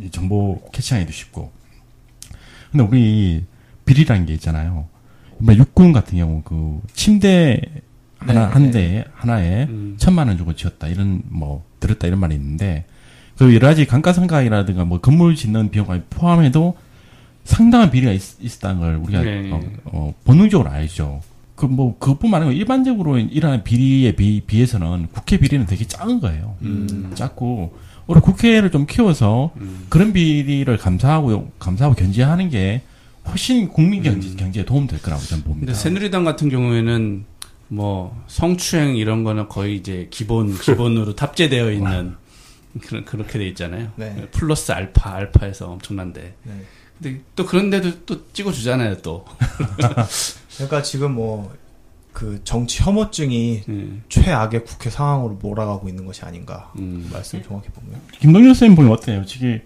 [0.00, 1.50] 이 정보 캐치하기도 쉽고.
[2.70, 3.44] 근데 우리
[3.84, 4.88] 비리라는 게 있잖아요.
[5.38, 7.60] 뭐 육군 같은 경우 그 침대
[8.18, 9.94] 하나 네, 한대 하나에 음.
[9.98, 12.84] 천만 원 주고 지었다 이런 뭐 들었다 이런 말이 있는데
[13.38, 16.76] 그 여러 가지 감가상각이라든가 뭐 건물 짓는 비용까지 포함해도
[17.44, 19.50] 상당한 비리가 있, 있었다는 걸 우리가 네.
[19.50, 21.22] 어, 어, 본능적으로 알죠.
[21.56, 26.56] 그 뭐 그뿐만 아니고 일반적으로 일하는 비리에 비, 비해서는 국회 비리는 되게 작은 거예요.
[26.62, 27.12] 음.
[27.14, 27.76] 작고
[28.10, 29.52] 우리 국회를 좀 키워서
[29.88, 32.82] 그런 비리를 감사하고 감사하고 견제하는 게
[33.28, 35.66] 훨씬 국민 경제, 경제에 도움 될 거라고 저는 봅니다.
[35.66, 37.24] 근데 새누리당 같은 경우에는
[37.68, 42.16] 뭐 성추행 이런 거는 거의 이제 기본 기본으로 탑재되어 있는
[42.80, 43.92] 그런 그렇게 돼 있잖아요.
[43.94, 44.28] 네.
[44.32, 46.34] 플러스 알파 알파에서 엄청난데.
[46.42, 46.52] 네.
[47.00, 49.24] 근데 또 그런데도 또 찍어 주잖아요, 또.
[50.56, 51.54] 그러니까 지금 뭐
[52.20, 54.02] 그 정치 혐오증이 음.
[54.10, 57.08] 최악의 국회 상황으로 몰아가고 있는 것이 아닌가 음.
[57.10, 59.24] 말씀 정확히 보면 김동률 선생님 보면 어때요?
[59.24, 59.58] 지금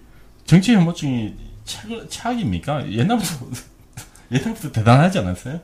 [0.46, 2.92] 정치 혐오증이 최악, 최악입니까?
[2.92, 3.46] 옛날부터
[4.30, 5.60] 옛날부터 대단하지 않았어요?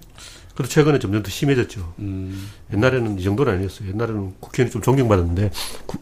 [0.57, 1.94] 그리고 최근에 점점 더 심해졌죠.
[2.00, 2.48] 음.
[2.72, 3.88] 옛날에는 이 정도는 아니었어요.
[3.90, 5.50] 옛날에는 국회의원이 좀 존경받았는데,
[5.87, 5.98] 구,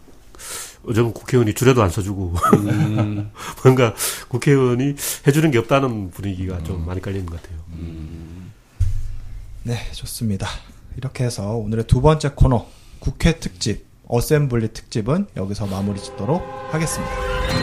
[0.88, 3.30] 요즘 국회의원이 줄여도 안 써주고, 음.
[3.62, 3.94] 뭔가
[4.28, 4.94] 국회의원이
[5.26, 7.58] 해주는 게 없다는 분위기가 좀 많이 깔리는 것 같아요.
[9.64, 10.48] 네 좋습니다
[10.98, 12.66] 이렇게 해서 오늘의 두 번째 코너
[12.98, 17.57] 국회 특집 어셈블리 특집은 여기서 마무리 짓도록 하겠습니다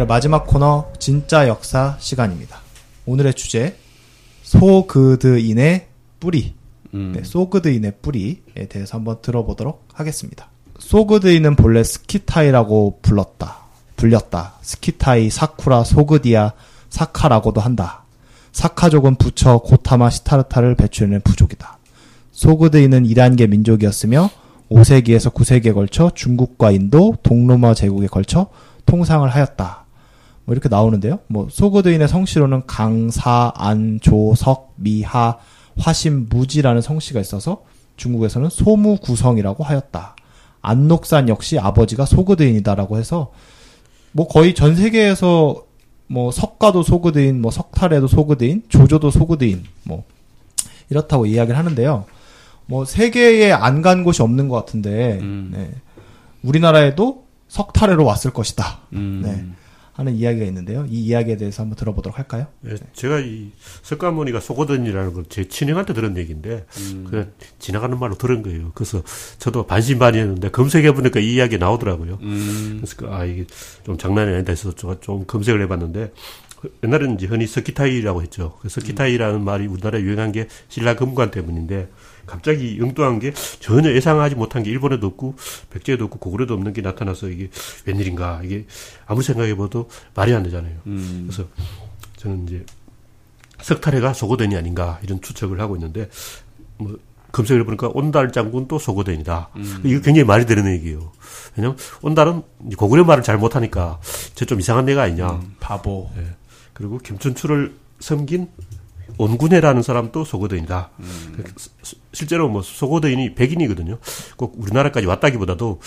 [0.00, 2.58] 오늘의 마지막 코너 진짜 역사 시간입니다.
[3.04, 3.76] 오늘의 주제
[4.42, 6.54] 소그드인의 뿌리.
[6.94, 7.12] 음.
[7.14, 10.48] 네, 소그드인의 뿌리에 대해서 한번 들어보도록 하겠습니다.
[10.78, 13.58] 소그드인은 본래 스키타이라고 불렀다.
[13.96, 14.54] 불렸다.
[14.62, 16.52] 스키타이, 사쿠라, 소그디아,
[16.88, 18.04] 사카라고도 한다.
[18.52, 21.78] 사카족은 부처 고타마 시타르타를 배출해낸 부족이다.
[22.32, 24.30] 소그드인은 이란계 민족이었으며
[24.70, 28.48] 5세기에서 9세기에 걸쳐 중국과 인도, 동로마 제국에 걸쳐
[28.86, 29.89] 통상을 하였다.
[30.50, 31.20] 뭐 이렇게 나오는데요.
[31.28, 35.38] 뭐 소그드인의 성씨로는 강사, 안, 조, 석, 미하,
[35.78, 37.62] 화심, 무지라는 성씨가 있어서
[37.96, 40.16] 중국에서는 소무구성이라고 하였다.
[40.60, 43.30] 안녹산 역시 아버지가 소그드인이다라고 해서
[44.10, 45.62] 뭐 거의 전 세계에서
[46.08, 50.02] 뭐 석가도 소그드인, 뭐 석탈에도 소그드인, 조조도 소그드인, 뭐
[50.88, 52.06] 이렇다고 이야기를 하는데요.
[52.66, 55.52] 뭐 세계에 안 간 곳이 없는 것 같은데 음.
[55.54, 55.70] 네.
[56.42, 59.22] 우리나라에도 석탈에로 왔을 것이다 음.
[59.24, 59.59] 네.
[60.00, 60.86] 하는 이야기가 있는데요.
[60.88, 62.46] 이 이야기에 대해서 한번 들어보도록 할까요?
[62.66, 63.50] 예, 제가 이
[63.82, 66.64] 석가모니가 속어든이라는 걸 제 친형한테 들은 얘기인데
[67.08, 68.72] 그냥 지나가는 말로 들은 거예요.
[68.74, 69.02] 그래서
[69.38, 72.18] 저도 반신반의했는데 검색해 보니까 이 이야기 나오더라고요.
[72.22, 72.78] 음.
[72.80, 73.44] 그래서 그, 아 이게
[73.84, 76.12] 좀 장난이 아니다 해서 제가 좀 검색을 해봤는데
[76.60, 78.58] 그 옛날에는 이제 흔히 스키타이라고 했죠.
[78.60, 81.88] 그 스키타이라는 말이 우리나라에 유행한 게 신라 금관 때문인데
[82.30, 85.34] 갑자기 엉뚱한 게 전혀 예상하지 못한 게 일본에도 없고
[85.70, 87.50] 백제에도 없고 고구려도 없는 게 나타나서 이게
[87.86, 88.66] 웬일인가 이게
[89.06, 90.76] 아무 생각해봐도 말이 안 되잖아요.
[90.86, 91.26] 음.
[91.28, 91.48] 그래서
[92.16, 92.64] 저는 이제
[93.62, 96.08] 석탈해가 소고den이 아닌가 이런 추측을 하고 있는데
[96.78, 96.96] 뭐
[97.32, 99.50] 검색을 해보니까 온달 장군도 소고den이다.
[99.84, 101.12] 이거 굉장히 말이 되는 얘기예요.
[101.56, 102.42] 왜냐면 온달은
[102.76, 104.00] 고구려 말을 잘 못하니까
[104.34, 105.30] 저 좀 이상한 애가 아니냐.
[105.32, 106.10] 음, 바보.
[106.16, 106.26] 예.
[106.72, 108.48] 그리고 김춘추를 섬긴
[109.24, 110.24] 온군해라는 사람도.
[111.36, 113.98] 그 스- 실제로 뭐 소고den이 백인이거든요.
[114.36, 115.80] 꼭 우리나라까지 왔다기보다도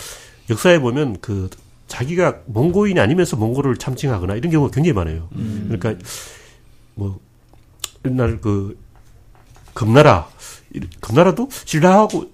[0.50, 1.50] 역사에 보면 그
[1.88, 5.30] 자기가 몽고인이 아니면서 몽골을 참칭하거나 이런 경우가 굉장히 많아요.
[5.68, 5.96] 그러니까
[6.96, 7.20] 뭐
[8.06, 8.78] 옛날 그
[9.74, 10.28] 금나라
[10.76, 12.32] 이- 금나라도 신라하고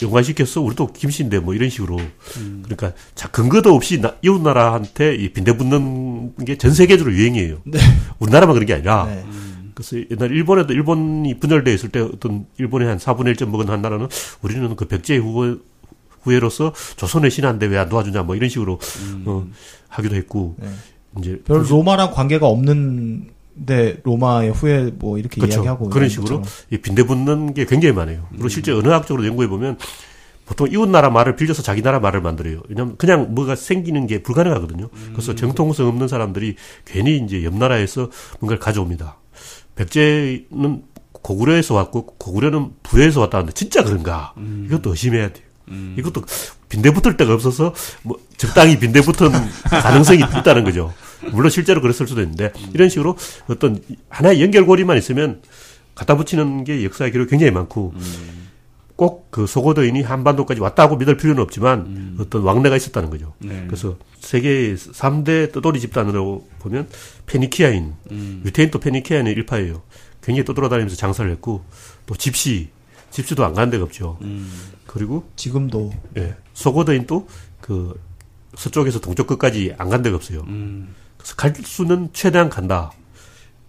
[0.00, 1.98] 연관시켰어 우리도 김씨인데 뭐 이런 식으로
[2.62, 7.62] 그러니까 자 근거도 없이 나, 이웃 나라한테 이 빈대붙는 게 전 세계적으로 유행이에요.
[8.20, 9.24] 우리나라만 그런 게 아니라 네.
[9.82, 13.82] 그래서 옛날 일본에도 일본이 분열돼 있을 때 어떤 일본의 한 4분의 1 점 먹은 한
[13.82, 14.08] 나라는
[14.42, 15.56] 우리는 그 백제 후회,
[16.22, 18.78] 후예로서 조선의 신한데 왜 안 도와주냐 뭐 이런 식으로
[19.26, 19.46] 어,
[19.88, 20.68] 하기도 했고 네.
[21.18, 25.56] 이제 별 로마랑 관계가 없는데 로마의 후에 뭐 이렇게 그렇죠.
[25.56, 26.42] 이야기하고 그런 식으로.
[26.70, 28.26] 이 빈대붙는 게 굉장히 많아요.
[28.30, 29.78] 그리고 실제 언어학적으로 연구해 보면
[30.46, 32.60] 보통 이웃 나라 말을 빌려서 자기 나라 말을 만들어요.
[32.68, 34.88] 왜냐하면 그냥 뭐가 생기는 게 불가능하거든요.
[35.12, 39.16] 그래서 정통성 없는 사람들이 괜히 이제 옆 나라에서 뭔가를 가져옵니다.
[39.76, 44.32] 백제는 고구려에서 왔고 고구려는 부에서 왔다는데 진짜 그런가?
[44.66, 45.44] 이것도 의심해야 돼요.
[45.96, 46.22] 이것도
[46.68, 49.30] 빈대 붙을 데가 없어서 뭐 적당히 빈대 붙은
[49.70, 50.92] 가능성이 있다는 거죠.
[51.30, 53.16] 물론 실제로 그랬을 수도 있는데 이런 식으로
[53.46, 55.40] 어떤 하나의 연결고리만 있으면
[55.94, 57.94] 갖다 붙이는 게 역사의 기록이 굉장히 많고
[58.96, 63.32] 꼭 그 소고도인이 한반도까지 왔다고 믿을 필요는 없지만 어떤 왕래가 있었다는 거죠.
[63.38, 63.64] 네.
[63.66, 66.86] 그래서 세계의 3대 떠돌이 집단으로 보면
[67.24, 67.94] 페니키아인,
[68.44, 69.80] 유태인도 페니키아인의 일파예요.
[70.22, 71.64] 굉장히 떠돌아다니면서 장사를 했고
[72.04, 72.68] 또 집시,
[73.10, 74.18] 집시도 안 가는 데가 없죠.
[74.86, 77.26] 그리고 지금도 예, 소고도인도
[77.62, 77.98] 그
[78.54, 80.44] 서쪽에서 동쪽 끝까지 안 간 데가 없어요.
[80.48, 80.94] 음.
[81.16, 82.92] 그래서 갈 수는 최대한 간다.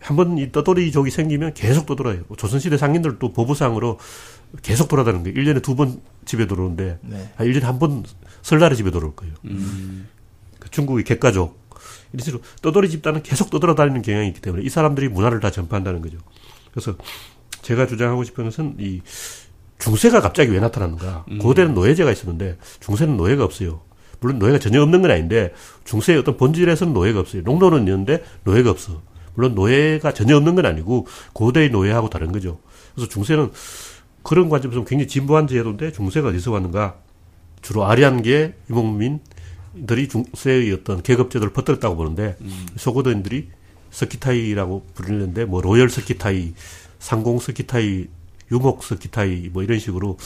[0.04, 2.24] 한번 이 떠돌이족이 생기면 계속 떠돌아요.
[2.38, 4.00] 조선시대 상인들도 보부상으로
[4.62, 5.36] 계속 돌아다니는 거예요.
[5.36, 7.32] 1년에 두 번 집에 들어오는데, 네.
[7.36, 8.04] 한 1년에 한 번
[8.42, 9.34] 설날에 집에 들어올 거예요.
[9.46, 10.08] 음.
[10.60, 11.58] 그 중국의 객가족.
[12.14, 16.18] 이런 식으로 떠돌이 집단은 계속 떠돌아다니는 경향이 있기 때문에 이 사람들이 문화를 다 전파한다는 거죠.
[16.72, 16.96] 그래서
[17.62, 19.02] 제가 주장하고 싶은 것은 이
[19.80, 21.26] 중세가 갑자기 왜 나타났는가.
[21.40, 23.82] 고대는 노예제가 있었는데 중세는 노예가 없어요.
[24.20, 25.54] 물론 노예가 전혀 없는 건 아닌데
[25.86, 27.42] 중세의 어떤 본질에서는 노예가 없어요.
[27.44, 29.02] 농노는 있는데 노예가 없어.
[29.36, 32.60] 물론 노예가 전혀 없는 건 아니고 고대의 노예하고 다른 거죠.
[32.94, 33.52] 그래서 중세는
[34.24, 36.96] 그런 관점에서 굉장히 진보한 제도인데 중세가 어디서 왔는가?
[37.62, 42.38] 주로 아리안계 유목민들이 중세의 어떤 계급 제도를 퍼뜨렸다고 보는데
[42.76, 43.50] 소고도인들이
[43.92, 46.54] 서키타이라고 부르는데 뭐 로열 서키타이,
[47.00, 48.08] 상공 서키타이,
[48.52, 50.18] 유목 서키타이 뭐 이런 식으로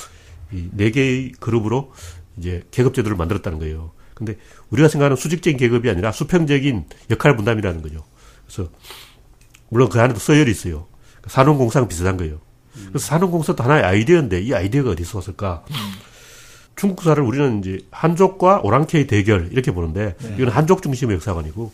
[0.51, 1.91] 이 네 개의 그룹으로
[2.37, 3.91] 이제 계급 제도를 만들었다는 거예요.
[4.13, 4.37] 근데
[4.69, 8.03] 우리가 생각하는 수직적인 계급이 아니라 수평적인 역할 분담이라는 거죠.
[8.47, 8.71] 그래서
[9.69, 10.87] 물론 그 안에도 서열이 있어요.
[11.27, 12.39] 산업공사랑 비슷한 거예요.
[12.89, 15.63] 그래서 산업공사도 하나의 아이디어인데 이 아이디어가 어디서 왔을까?
[16.75, 21.73] 중국사를 우리는 이제 한족과 오랑캐의 대결 이렇게 보는데 이건 한족 중심의 역사가 아니고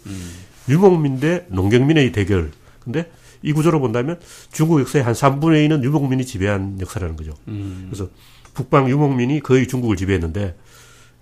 [0.70, 2.52] 유목민 대 농경민의 대결.
[2.80, 3.12] 근데
[3.42, 4.20] 이 구조로 본다면
[4.54, 7.34] 중국 역사의 한 3분의 2는 유목민이 지배한 역사라는 거죠.
[7.46, 8.10] 그래서
[8.54, 10.56] 북방 유목민이 거의 중국을 지배했는데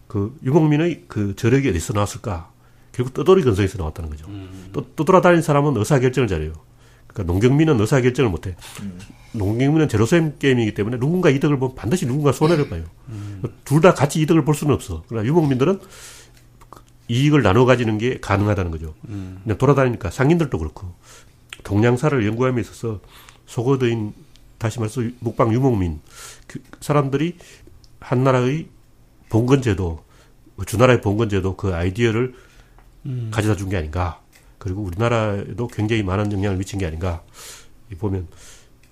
[0.08, 2.51] 그 유목민의 그 저력이 어디서 나왔을까?
[2.92, 4.26] 결국 떠돌이 근성에서 나왔다는 거죠.
[4.74, 6.54] 또, 떠돌아다니는 사람은 의사결정을 잘해요.
[7.08, 8.56] 그러니까 농경민은 의사결정을 못해.
[9.34, 12.84] 농경민은 제로셈 게임이기 때문에 누군가 이득을 보면 반드시 누군가 손해를 봐요.
[13.66, 15.04] 둘다 같이 이득을 볼 수는 없어.
[15.08, 15.80] 그러나 유목민들은
[17.08, 18.94] 이익을 나눠 가지는 게 가능하다는 거죠.
[19.04, 20.94] 그냥 돌아다니니까 상인들도 그렇고
[21.64, 23.00] 동양사를 연구함에 있어서
[23.46, 24.14] 소거도인
[24.58, 26.00] 다시 말해서 북방 유목민
[26.48, 27.38] 그 사람들이
[28.00, 28.68] 한 나라의
[29.30, 30.04] 봉건제도
[30.66, 32.34] 주나라의 봉건제도 그 아이디어를
[33.32, 34.20] 가져다 준 게 아닌가.
[34.58, 37.24] 그리고 우리나라에도 굉장히 많은 영향을 미친 게 아닌가.
[37.92, 38.28] 이 보면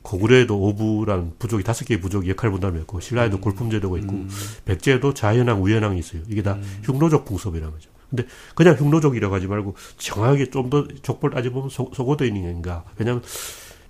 [0.02, 4.26] 고구려에도 오부라는 부족이 다섯 개의 부족이 역할 분담했고 신라에도 골품제도가 있고
[4.66, 6.22] 백제에도 자연왕, 우연왕이 있어요.
[6.28, 7.90] 이게 다 흉노족 풍습이라는 거죠.
[8.10, 12.86] 근데 그냥 흉노족이라고 하지 말고 정확하게 좀 더 족보를 따져보면 소, 소고도인인가.
[12.98, 13.24] 왜냐하면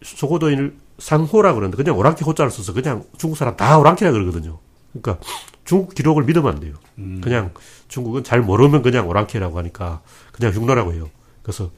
[0.03, 4.59] 소고도인을 상호라 그러는데 그냥 오랑캐 호자를 써서 그냥 중국 사람 다 오랑캐라 그러거든요.
[4.91, 5.19] 그러니까
[5.65, 6.73] 중국 기록을 믿으면 안 돼요.
[7.21, 7.53] 그냥
[7.87, 11.09] 중국은 잘 모르면 그냥 오랑캐라고 하니까 그냥 흉노라고 해요.
[11.43, 11.71] 그래서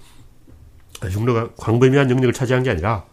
[1.01, 3.05] 흉노가 광범위한 영역을 차지한 게 아니라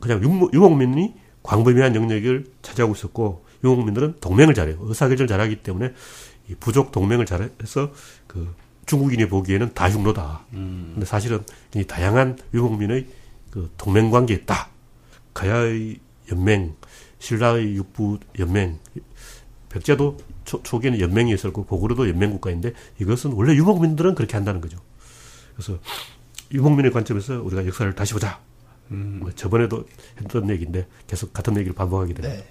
[0.00, 4.78] 그냥 유목, 유목민이 광범위한 영역을 차지하고 있었고 유목민들은 동맹을 잘해요.
[4.80, 5.92] 의사결정을 잘하기 때문에
[6.48, 7.92] 이 부족 동맹을 잘해서
[8.26, 8.54] 그
[8.86, 10.46] 중국인이 보기에는 다 흉노다.
[10.50, 11.40] 근데 사실은
[11.74, 13.06] 이 다양한 유목민의
[13.50, 14.68] 그 동맹 관계에 있다.
[15.34, 15.98] 가야의
[16.32, 16.74] 연맹,
[17.20, 18.78] 신라의 육부 연맹,
[19.68, 24.78] 백제도 초, 초기에는 연맹이 있었고 고구려도 연맹 국가인데 이것은 원래 유목민들은 그렇게 한다는 거죠.
[25.54, 25.78] 그래서
[26.52, 28.40] 유목민의 관점에서 우리가 역사를 다시 보자.
[28.88, 29.86] 뭐 저번에도
[30.20, 32.32] 했던 얘기인데 계속 같은 얘기를 반복하게 되네요.
[32.32, 32.44] 네.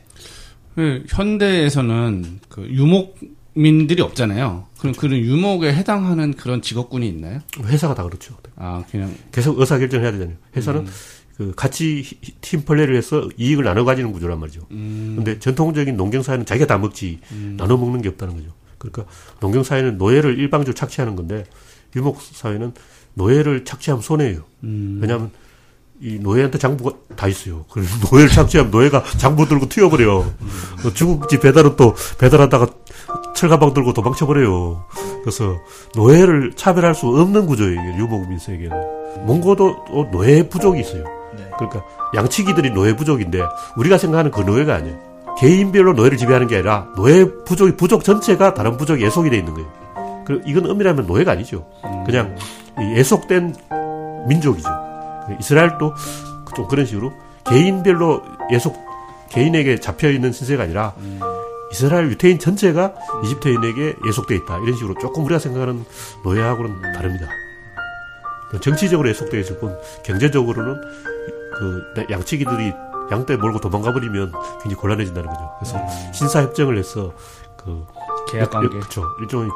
[0.76, 4.68] 그 현대에서는 그 유목민들이 없잖아요.
[4.80, 7.42] 그럼 그런 유목에 해당하는 그런 직업군이 있나요?
[7.62, 8.38] 회사가 다 그렇죠.
[8.56, 10.38] 아 그냥 계속 의사결정을 해야 되잖아요.
[10.56, 10.88] 회사는
[11.40, 14.60] 그 같이 히- 팀 플레이를 해서 이익을 나눠 가지는 구조란 말이죠.
[14.68, 17.20] 근데 전통적인 농경 사회는 자기가 다 먹지
[17.56, 18.50] 나눠 먹는 게 없다는 거죠.
[18.78, 19.06] 그러니까
[19.40, 21.46] 농경 사회는 노예를 일방적으로 착취하는 건데
[21.96, 22.74] 유목 사회는
[23.14, 24.42] 노예를 착취하면 손해예요.
[25.00, 25.32] 왜냐하면
[26.02, 27.64] 이 노예한테 장부가 다 있어요.
[27.72, 30.18] 그래서 노예를 착취하면 노예가 장부 들고 튀어버려.
[30.18, 32.68] 어, 중국집 배달은 또 배달하다가
[33.34, 34.86] 철가방 들고 도망쳐버려요.
[35.24, 35.58] 그래서
[35.96, 37.80] 노예를 차별할 수 없는 구조예요.
[37.80, 39.26] 이게 유목민 세계는.
[39.26, 41.06] 몽고도 또 노예 부족이 있어요.
[41.60, 41.68] 네.
[41.70, 41.84] 그러니까
[42.16, 43.42] 양치기들이 노예 부족인데
[43.78, 44.98] 우리가 생각하는 그 노예가 아니에요.
[45.40, 50.24] 개인별로 노예를 지배하는 게 아니라 노예 부족이 부족 전체가 다른 부족에 예속이 돼 있는 거예요.
[50.26, 51.66] 그 이건 엄밀하면 노예가 아니죠.
[52.06, 52.36] 그냥
[52.80, 53.56] 이 예속된
[54.28, 54.70] 민족이죠.
[55.40, 55.94] 이스라엘도
[56.56, 57.14] 좀 그런 식으로
[57.46, 58.76] 개인별로 예속
[59.30, 60.94] 개인에게 잡혀 있는 신세가 아니라
[61.72, 62.94] 이스라엘 유태인 전체가
[63.24, 65.86] 이집트인에게 예속돼 있다 이런 식으로 조금 우리가 생각하는
[66.24, 67.28] 노예하고는 다릅니다.
[68.62, 70.82] 정치적으로 예속되어 있을 뿐 경제적으로는
[71.60, 72.74] 그 양치기들이
[73.12, 74.32] 양떼 몰고 도망가 버리면
[74.62, 75.52] 굉장히 곤란해진다는 거죠.
[75.60, 77.14] 그래서 신사 협정을 해서
[77.58, 77.86] 그
[78.32, 78.70] 계약 관계.
[78.70, 79.04] 그렇죠.
[79.22, 79.50] 일종의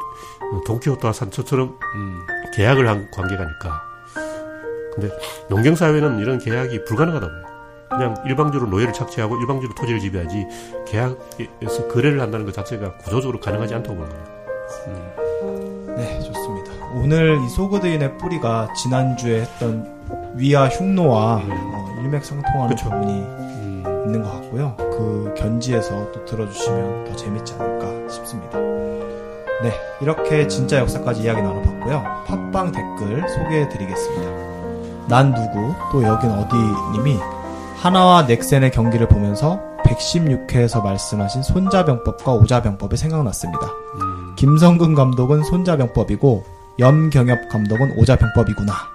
[0.66, 2.26] 동키호테와 산초처럼 음.
[2.54, 3.82] 계약을 한 관계가니까.
[4.94, 5.10] 근데
[5.48, 7.44] 농경 사회는 이런 계약이 불가능하다고 해요.
[7.88, 10.46] 그냥 일방적으로 노예를 착취하고 일방적으로 토지를 지배하지
[10.86, 14.34] 계약에서 거래를 한다는 것 자체가 구조적으로 가능하지 않다고 보는 거예요.
[15.96, 16.72] 네, 좋습니다.
[16.94, 19.92] 오늘 이 소그드인의 뿌리가 지난주에 했던
[20.34, 22.90] 위와 흉노와 어, 일맥상통하는 그쵸.
[22.90, 24.02] 부분이 음.
[24.06, 24.76] 있는 것 같고요.
[24.76, 28.58] 그 견지에서 또 들어주시면 더 재밌지 않을까 싶습니다.
[29.62, 32.02] 네, 이렇게 진짜 역사까지 이야기 나눠봤고요.
[32.26, 34.44] 팟빵 댓글 소개해드리겠습니다.
[35.08, 36.56] 난 누구 또 여긴 어디
[36.92, 37.18] 님이
[37.76, 43.66] 하나와 넥센의 경기를 보면서 116회에서 말씀하신 손자병법과 오자병법이 생각났습니다.
[43.66, 44.34] 음.
[44.36, 46.44] 김성근 감독은 손자병법이고
[46.78, 48.93] 염경엽 감독은 오자병법이구나.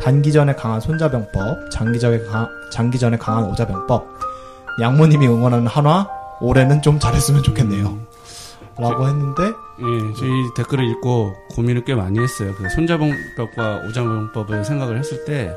[0.00, 0.02] 음.
[0.02, 4.06] 단기전에 강한 손자병법, 장기전에, 강, 장기전에 강한 오자병법.
[4.80, 6.08] 양모님이 응원하는 한화,
[6.40, 7.98] 올해는 좀 잘했으면 좋겠네요.
[8.78, 12.54] 라고 했는데, 예, 저희 댓글을 읽고 고민을 꽤 많이 했어요.
[12.56, 15.54] 그 손자병법과 오자병법을 생각을 했을 때,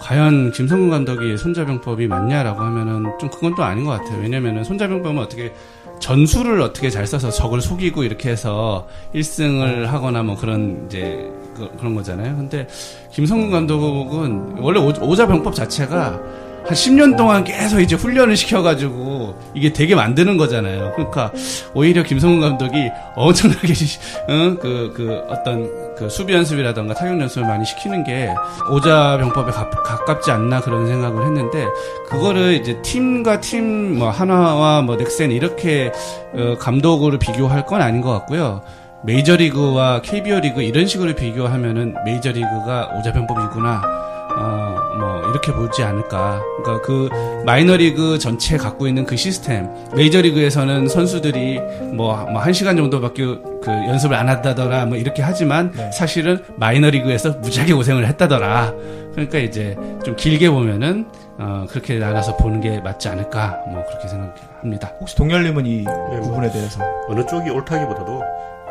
[0.00, 4.22] 과연 김성근 감독이 손자병법이 맞냐라고 하면은 좀 그건 또 아닌 것 같아요.
[4.22, 5.52] 왜냐면은 손자병법은 어떻게
[6.00, 11.94] 전술을 어떻게 잘 써서 적을 속이고 이렇게 해서 1승을 하거나 뭐 그런 이제 그, 런
[11.94, 12.36] 거잖아요.
[12.36, 12.66] 근데
[13.12, 16.20] 김성근 감독은 원래 오- 오자 병법 자체가
[16.66, 20.92] 한 10년 동안 계속 이제 훈련을 시켜가지고 이게 되게 만드는 거잖아요.
[20.96, 21.30] 그러니까
[21.74, 23.98] 오히려 김성훈 감독이 엄청나게 시-
[24.30, 24.56] 응?
[24.60, 28.30] 그, 그 어떤 그 수비 연습이라던가 타격 연습을 많이 시키는 게
[28.72, 31.66] 오자 병법에 가, 가깝지 않나 그런 생각을 했는데
[32.08, 35.92] 그거를 이제 팀과 팀 뭐 하나와 뭐 넥센 이렇게
[36.32, 38.62] 어, 감독으로 비교할 건 아닌 것 같고요.
[39.04, 44.04] 메이저리그와 KBO 리그 이런 식으로 비교하면은 메이저리그가 오자병법이구나.
[44.36, 46.42] 어, 뭐, 이렇게 보지 않을까.
[46.62, 47.08] 그러니까 그,
[47.46, 49.68] 마이너리그 전체 갖고 있는 그 시스템.
[49.94, 51.60] 메이저리그에서는 선수들이
[51.92, 55.88] 뭐, 뭐, 한 시간 정도밖에 그 연습을 안 한다더라, 뭐, 이렇게 하지만 네.
[55.92, 58.72] 사실은 마이너리그에서 무지하게 고생을 했다더라.
[59.12, 61.06] 그러니까 이제 좀 길게 보면은,
[61.38, 63.60] 어, 그렇게 나가서 보는 게 맞지 않을까.
[63.68, 64.94] 뭐, 그렇게 생각합니다.
[65.00, 66.20] 혹시 동열님은 이 뭐.
[66.22, 66.80] 부분에 대해서.
[67.08, 68.20] 어느 쪽이 옳다기보다도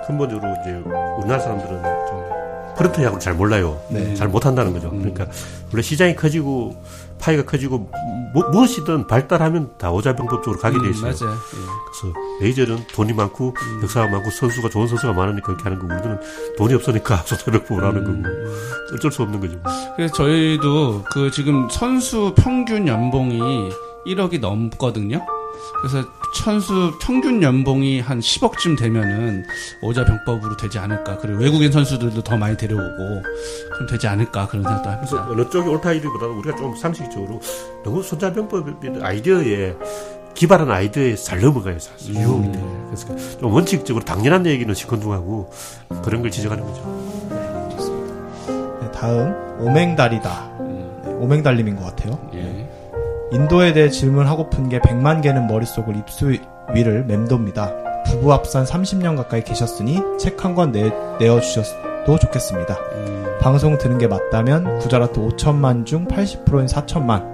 [0.08, 0.72] 근본적으로 이제
[1.18, 2.24] 우리나라 사람들은 좀
[2.78, 3.80] 프런트 야구를 잘 몰라요.
[3.90, 4.14] 네.
[4.16, 4.90] 잘 못한다는 거죠.
[4.90, 5.28] 그러니까
[5.72, 6.76] 원래 시장이 커지고
[7.20, 7.90] 파이가 커지고
[8.34, 11.12] 무, 무엇이든 발달하면 다 오자병법 쪽으로 가게 돼 있어요.
[11.12, 11.38] 음, 맞아요.
[11.86, 16.20] 그래서 메이저는 돈이 많고 역사가 많고 선수가 좋은 선수가 많으니까 그렇게 하는 거고 우리는
[16.58, 18.24] 돈이 없으니까 소자병법을 하는 음.
[18.24, 19.58] 거고 어쩔 수 없는 거죠.
[19.96, 23.70] 그래서 저희도 그 지금 선수 평균 연봉이
[24.08, 25.24] 1억이 넘거든요.
[25.80, 29.46] 그래서 선수 평균 연봉이 한 10억쯤 되면은
[29.82, 31.18] 오자 병법으로 되지 않을까.
[31.18, 33.24] 그리고 외국인 선수들도 더 많이 데려오고
[33.72, 35.28] 그럼 되지 않을까 그런 생각도 그래서 합니다.
[35.30, 37.40] 어느 쪽이 옳다 이기보다는 우리가 좀 상식적으로
[37.84, 38.68] 너무 손자병법
[39.02, 39.76] 아이디어에
[40.34, 42.60] 기발한 아이디어에 잘 넘어가요 사실 유혹이 돼.
[42.88, 45.52] 그래서 좀 원칙적으로 당연한 얘기는 시큰둥하고
[46.04, 47.04] 그런 걸 지적하는 거죠.
[48.82, 50.58] 네, 다음, 오맹달이다.
[50.60, 52.20] 음, 네, 오맹달님인 것 같아요.
[52.34, 52.63] 예.
[53.34, 56.32] 인도에 대해 질문하고픈 게 100만 개는 머릿속을 입수
[56.74, 57.74] 위를 맴돕니다.
[58.06, 60.72] 부부 합산 30년 가까이 계셨으니 책 한 권
[61.20, 62.76] 내어주셔도 좋겠습니다.
[62.96, 67.34] 음, 방송 들은 게 맞다면 구자라트 5천만 중 80%인 4천만.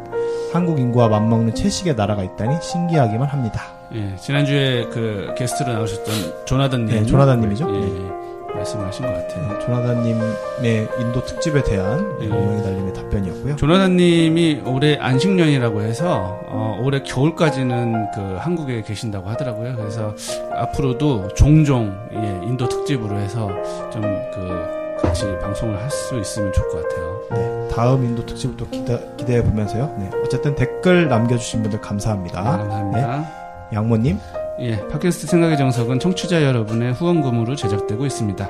[0.54, 3.62] 한국 인구와 맞먹는 채식의 나라가 있다니 신기하기만 합니다.
[3.94, 4.16] 예.
[4.16, 6.88] 지난주에 그 게스트로 나오셨던 조나단님.
[6.88, 7.68] 네, 조나단님이죠?
[7.70, 8.19] 예, 예.
[8.56, 9.60] 말씀하신 것 같아요.
[9.60, 12.28] 조나단님의 인도 특집에 대한 예.
[12.28, 13.56] 오맹달님의 답변이었고요.
[13.56, 19.76] 조나단님이 올해 안식년이라고 해서 어, 올해 겨울까지는 그 한국에 계신다고 하더라고요.
[19.76, 20.14] 그래서
[20.54, 23.50] 앞으로도 종종 예, 인도 특집으로 해서
[23.92, 24.02] 좀
[24.34, 27.22] 그 같이 방송을 할 수 있으면 좋을 것 같아요.
[27.32, 29.96] 네, 다음 인도 특집을 또 기대, 기대해 보면서요.
[29.98, 32.42] 네, 어쨌든 댓글 남겨주신 분들 감사합니다.
[32.42, 33.20] 네, 감사합니다.
[33.20, 34.20] 네, 양모님,
[34.62, 38.46] 예, 팟캐스트 생각의 정석은 청취자 여러분의 후원금으로 제작되고 있습니다.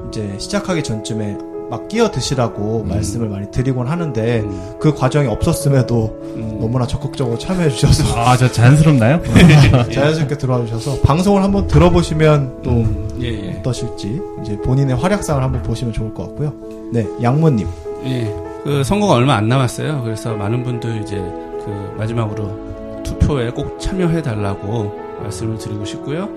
[0.08, 1.36] 이제 시작하기 전쯤에
[1.70, 7.70] 막 끼어 드시라고 말씀을 많이 드리곤 하는데 음, 그 과정이 없었음에도 음, 너무나 적극적으로 참여해
[7.70, 9.22] 주셔서 아, 저 자연스럽나요?
[9.92, 13.58] 자연스럽게 들어와 주셔서 방송을 한번 들어보시면 또 음, 예, 예.
[13.58, 16.52] 어떠실지 이제 본인의 활약상을 한번 보시면 좋을 것 같고요.
[16.92, 17.66] 네, 양모님.
[18.04, 18.51] 예.
[18.64, 20.02] 그 선거가 얼마 안 남았어요.
[20.02, 26.28] 그래서 많은 분들 이제 그 마지막으로 투표에 꼭 참여해 달라고 말씀을 드리고 싶고요.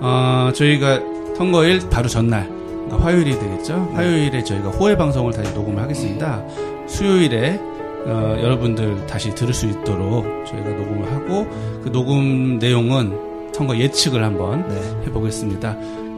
[0.00, 1.00] 어, 저희가
[1.36, 3.90] 선거일 바로 전날 그러니까 화요일이 되겠죠.
[3.94, 6.42] 화요일에 저희가 호해 방송을 다시 녹음을 하겠습니다.
[6.86, 7.60] 수요일에
[8.06, 11.46] 어, 여러분들 다시 들을 수 있도록 저희가 녹음을 하고
[11.82, 15.06] 그 녹음 내용은 선거 예측을 한번 네.
[15.06, 15.76] 해보겠습니다.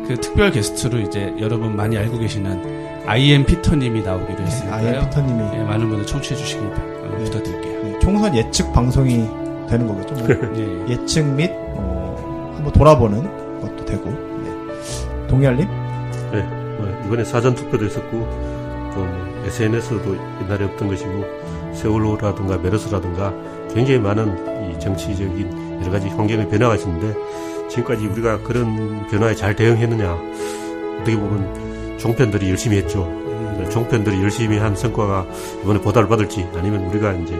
[0.08, 4.88] 그 특별 게스트로 이제 여러분 많이 알고 계시는 IM 피터님이 나오기로 했으니까요.
[4.88, 7.82] 아이엠 피터님이 예, 많은 분들 청취해 주시기 어, 부탁드릴게요.
[7.82, 9.28] 네, 총선 예측 방송이
[9.68, 10.14] 되는 거겠죠.
[10.14, 10.92] 뭐 예, 예.
[10.92, 14.10] 예측 및 어, 한번 돌아보는 것도 되고.
[14.10, 15.26] 네.
[15.28, 15.68] 동열님?
[16.32, 16.42] 네,
[16.78, 18.18] 뭐 이번에 사전 투표도 있었고
[18.94, 19.06] 또
[19.46, 21.24] SNS도 옛날에 없던 것이고
[21.74, 23.32] 세월호라든가 메르스라든가
[23.72, 27.14] 굉장히 많은 이 정치적인 여러 가지 환경의 변화가 있었는데
[27.68, 30.12] 지금까지 우리가 그런 변화에 잘 대응했느냐
[31.00, 31.65] 어떻게 보면
[31.98, 33.06] 종편들이 열심히 했죠.
[33.58, 35.26] 네, 종편들이 열심히 한 성과가
[35.62, 37.34] 이번에 보답을 받을지 아니면 우리가 이제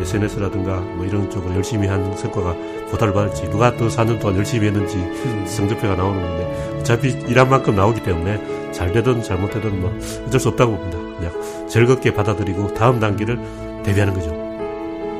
[0.00, 2.54] SNS라든가 뭐 이런 쪽으로 열심히 한 성과가
[2.90, 4.98] 보답을 받을지 누가 더 4년 동안 열심히 했는지
[5.46, 9.96] 성적표가 나오는 건데 어차피 일한 만큼 나오기 때문에 잘 되든 잘못되든 뭐
[10.26, 10.98] 어쩔 수 없다고 봅니다.
[11.16, 13.38] 그냥 즐겁게 받아들이고 다음 단계를
[13.82, 14.30] 대비하는 거죠.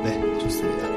[0.03, 0.87] 네, 좋습니다.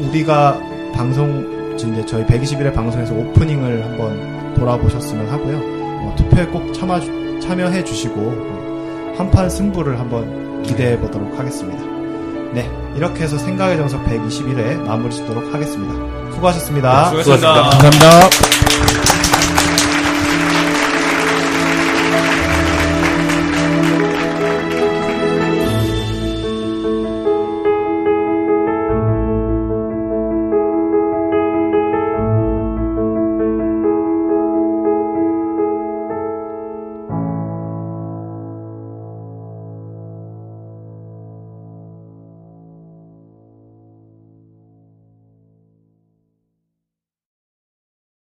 [0.00, 0.60] 우리가
[0.94, 5.56] 방송, 이제 저희 121회 방송에서 오프닝을 한번 돌아보셨으면 하고요.
[5.58, 7.00] 어, 투표에 꼭 참아,
[7.40, 11.82] 참여해 주시고, 어, 한판 승부를 한번 기대해 보도록 하겠습니다.
[12.52, 15.94] 네, 이렇게 해서 생각의 정석 121회 마무리 짓도록 하겠습니다.
[16.32, 17.04] 수고하셨습니다.
[17.06, 17.62] 수고하셨습니다.
[17.70, 18.77] 감사합니다.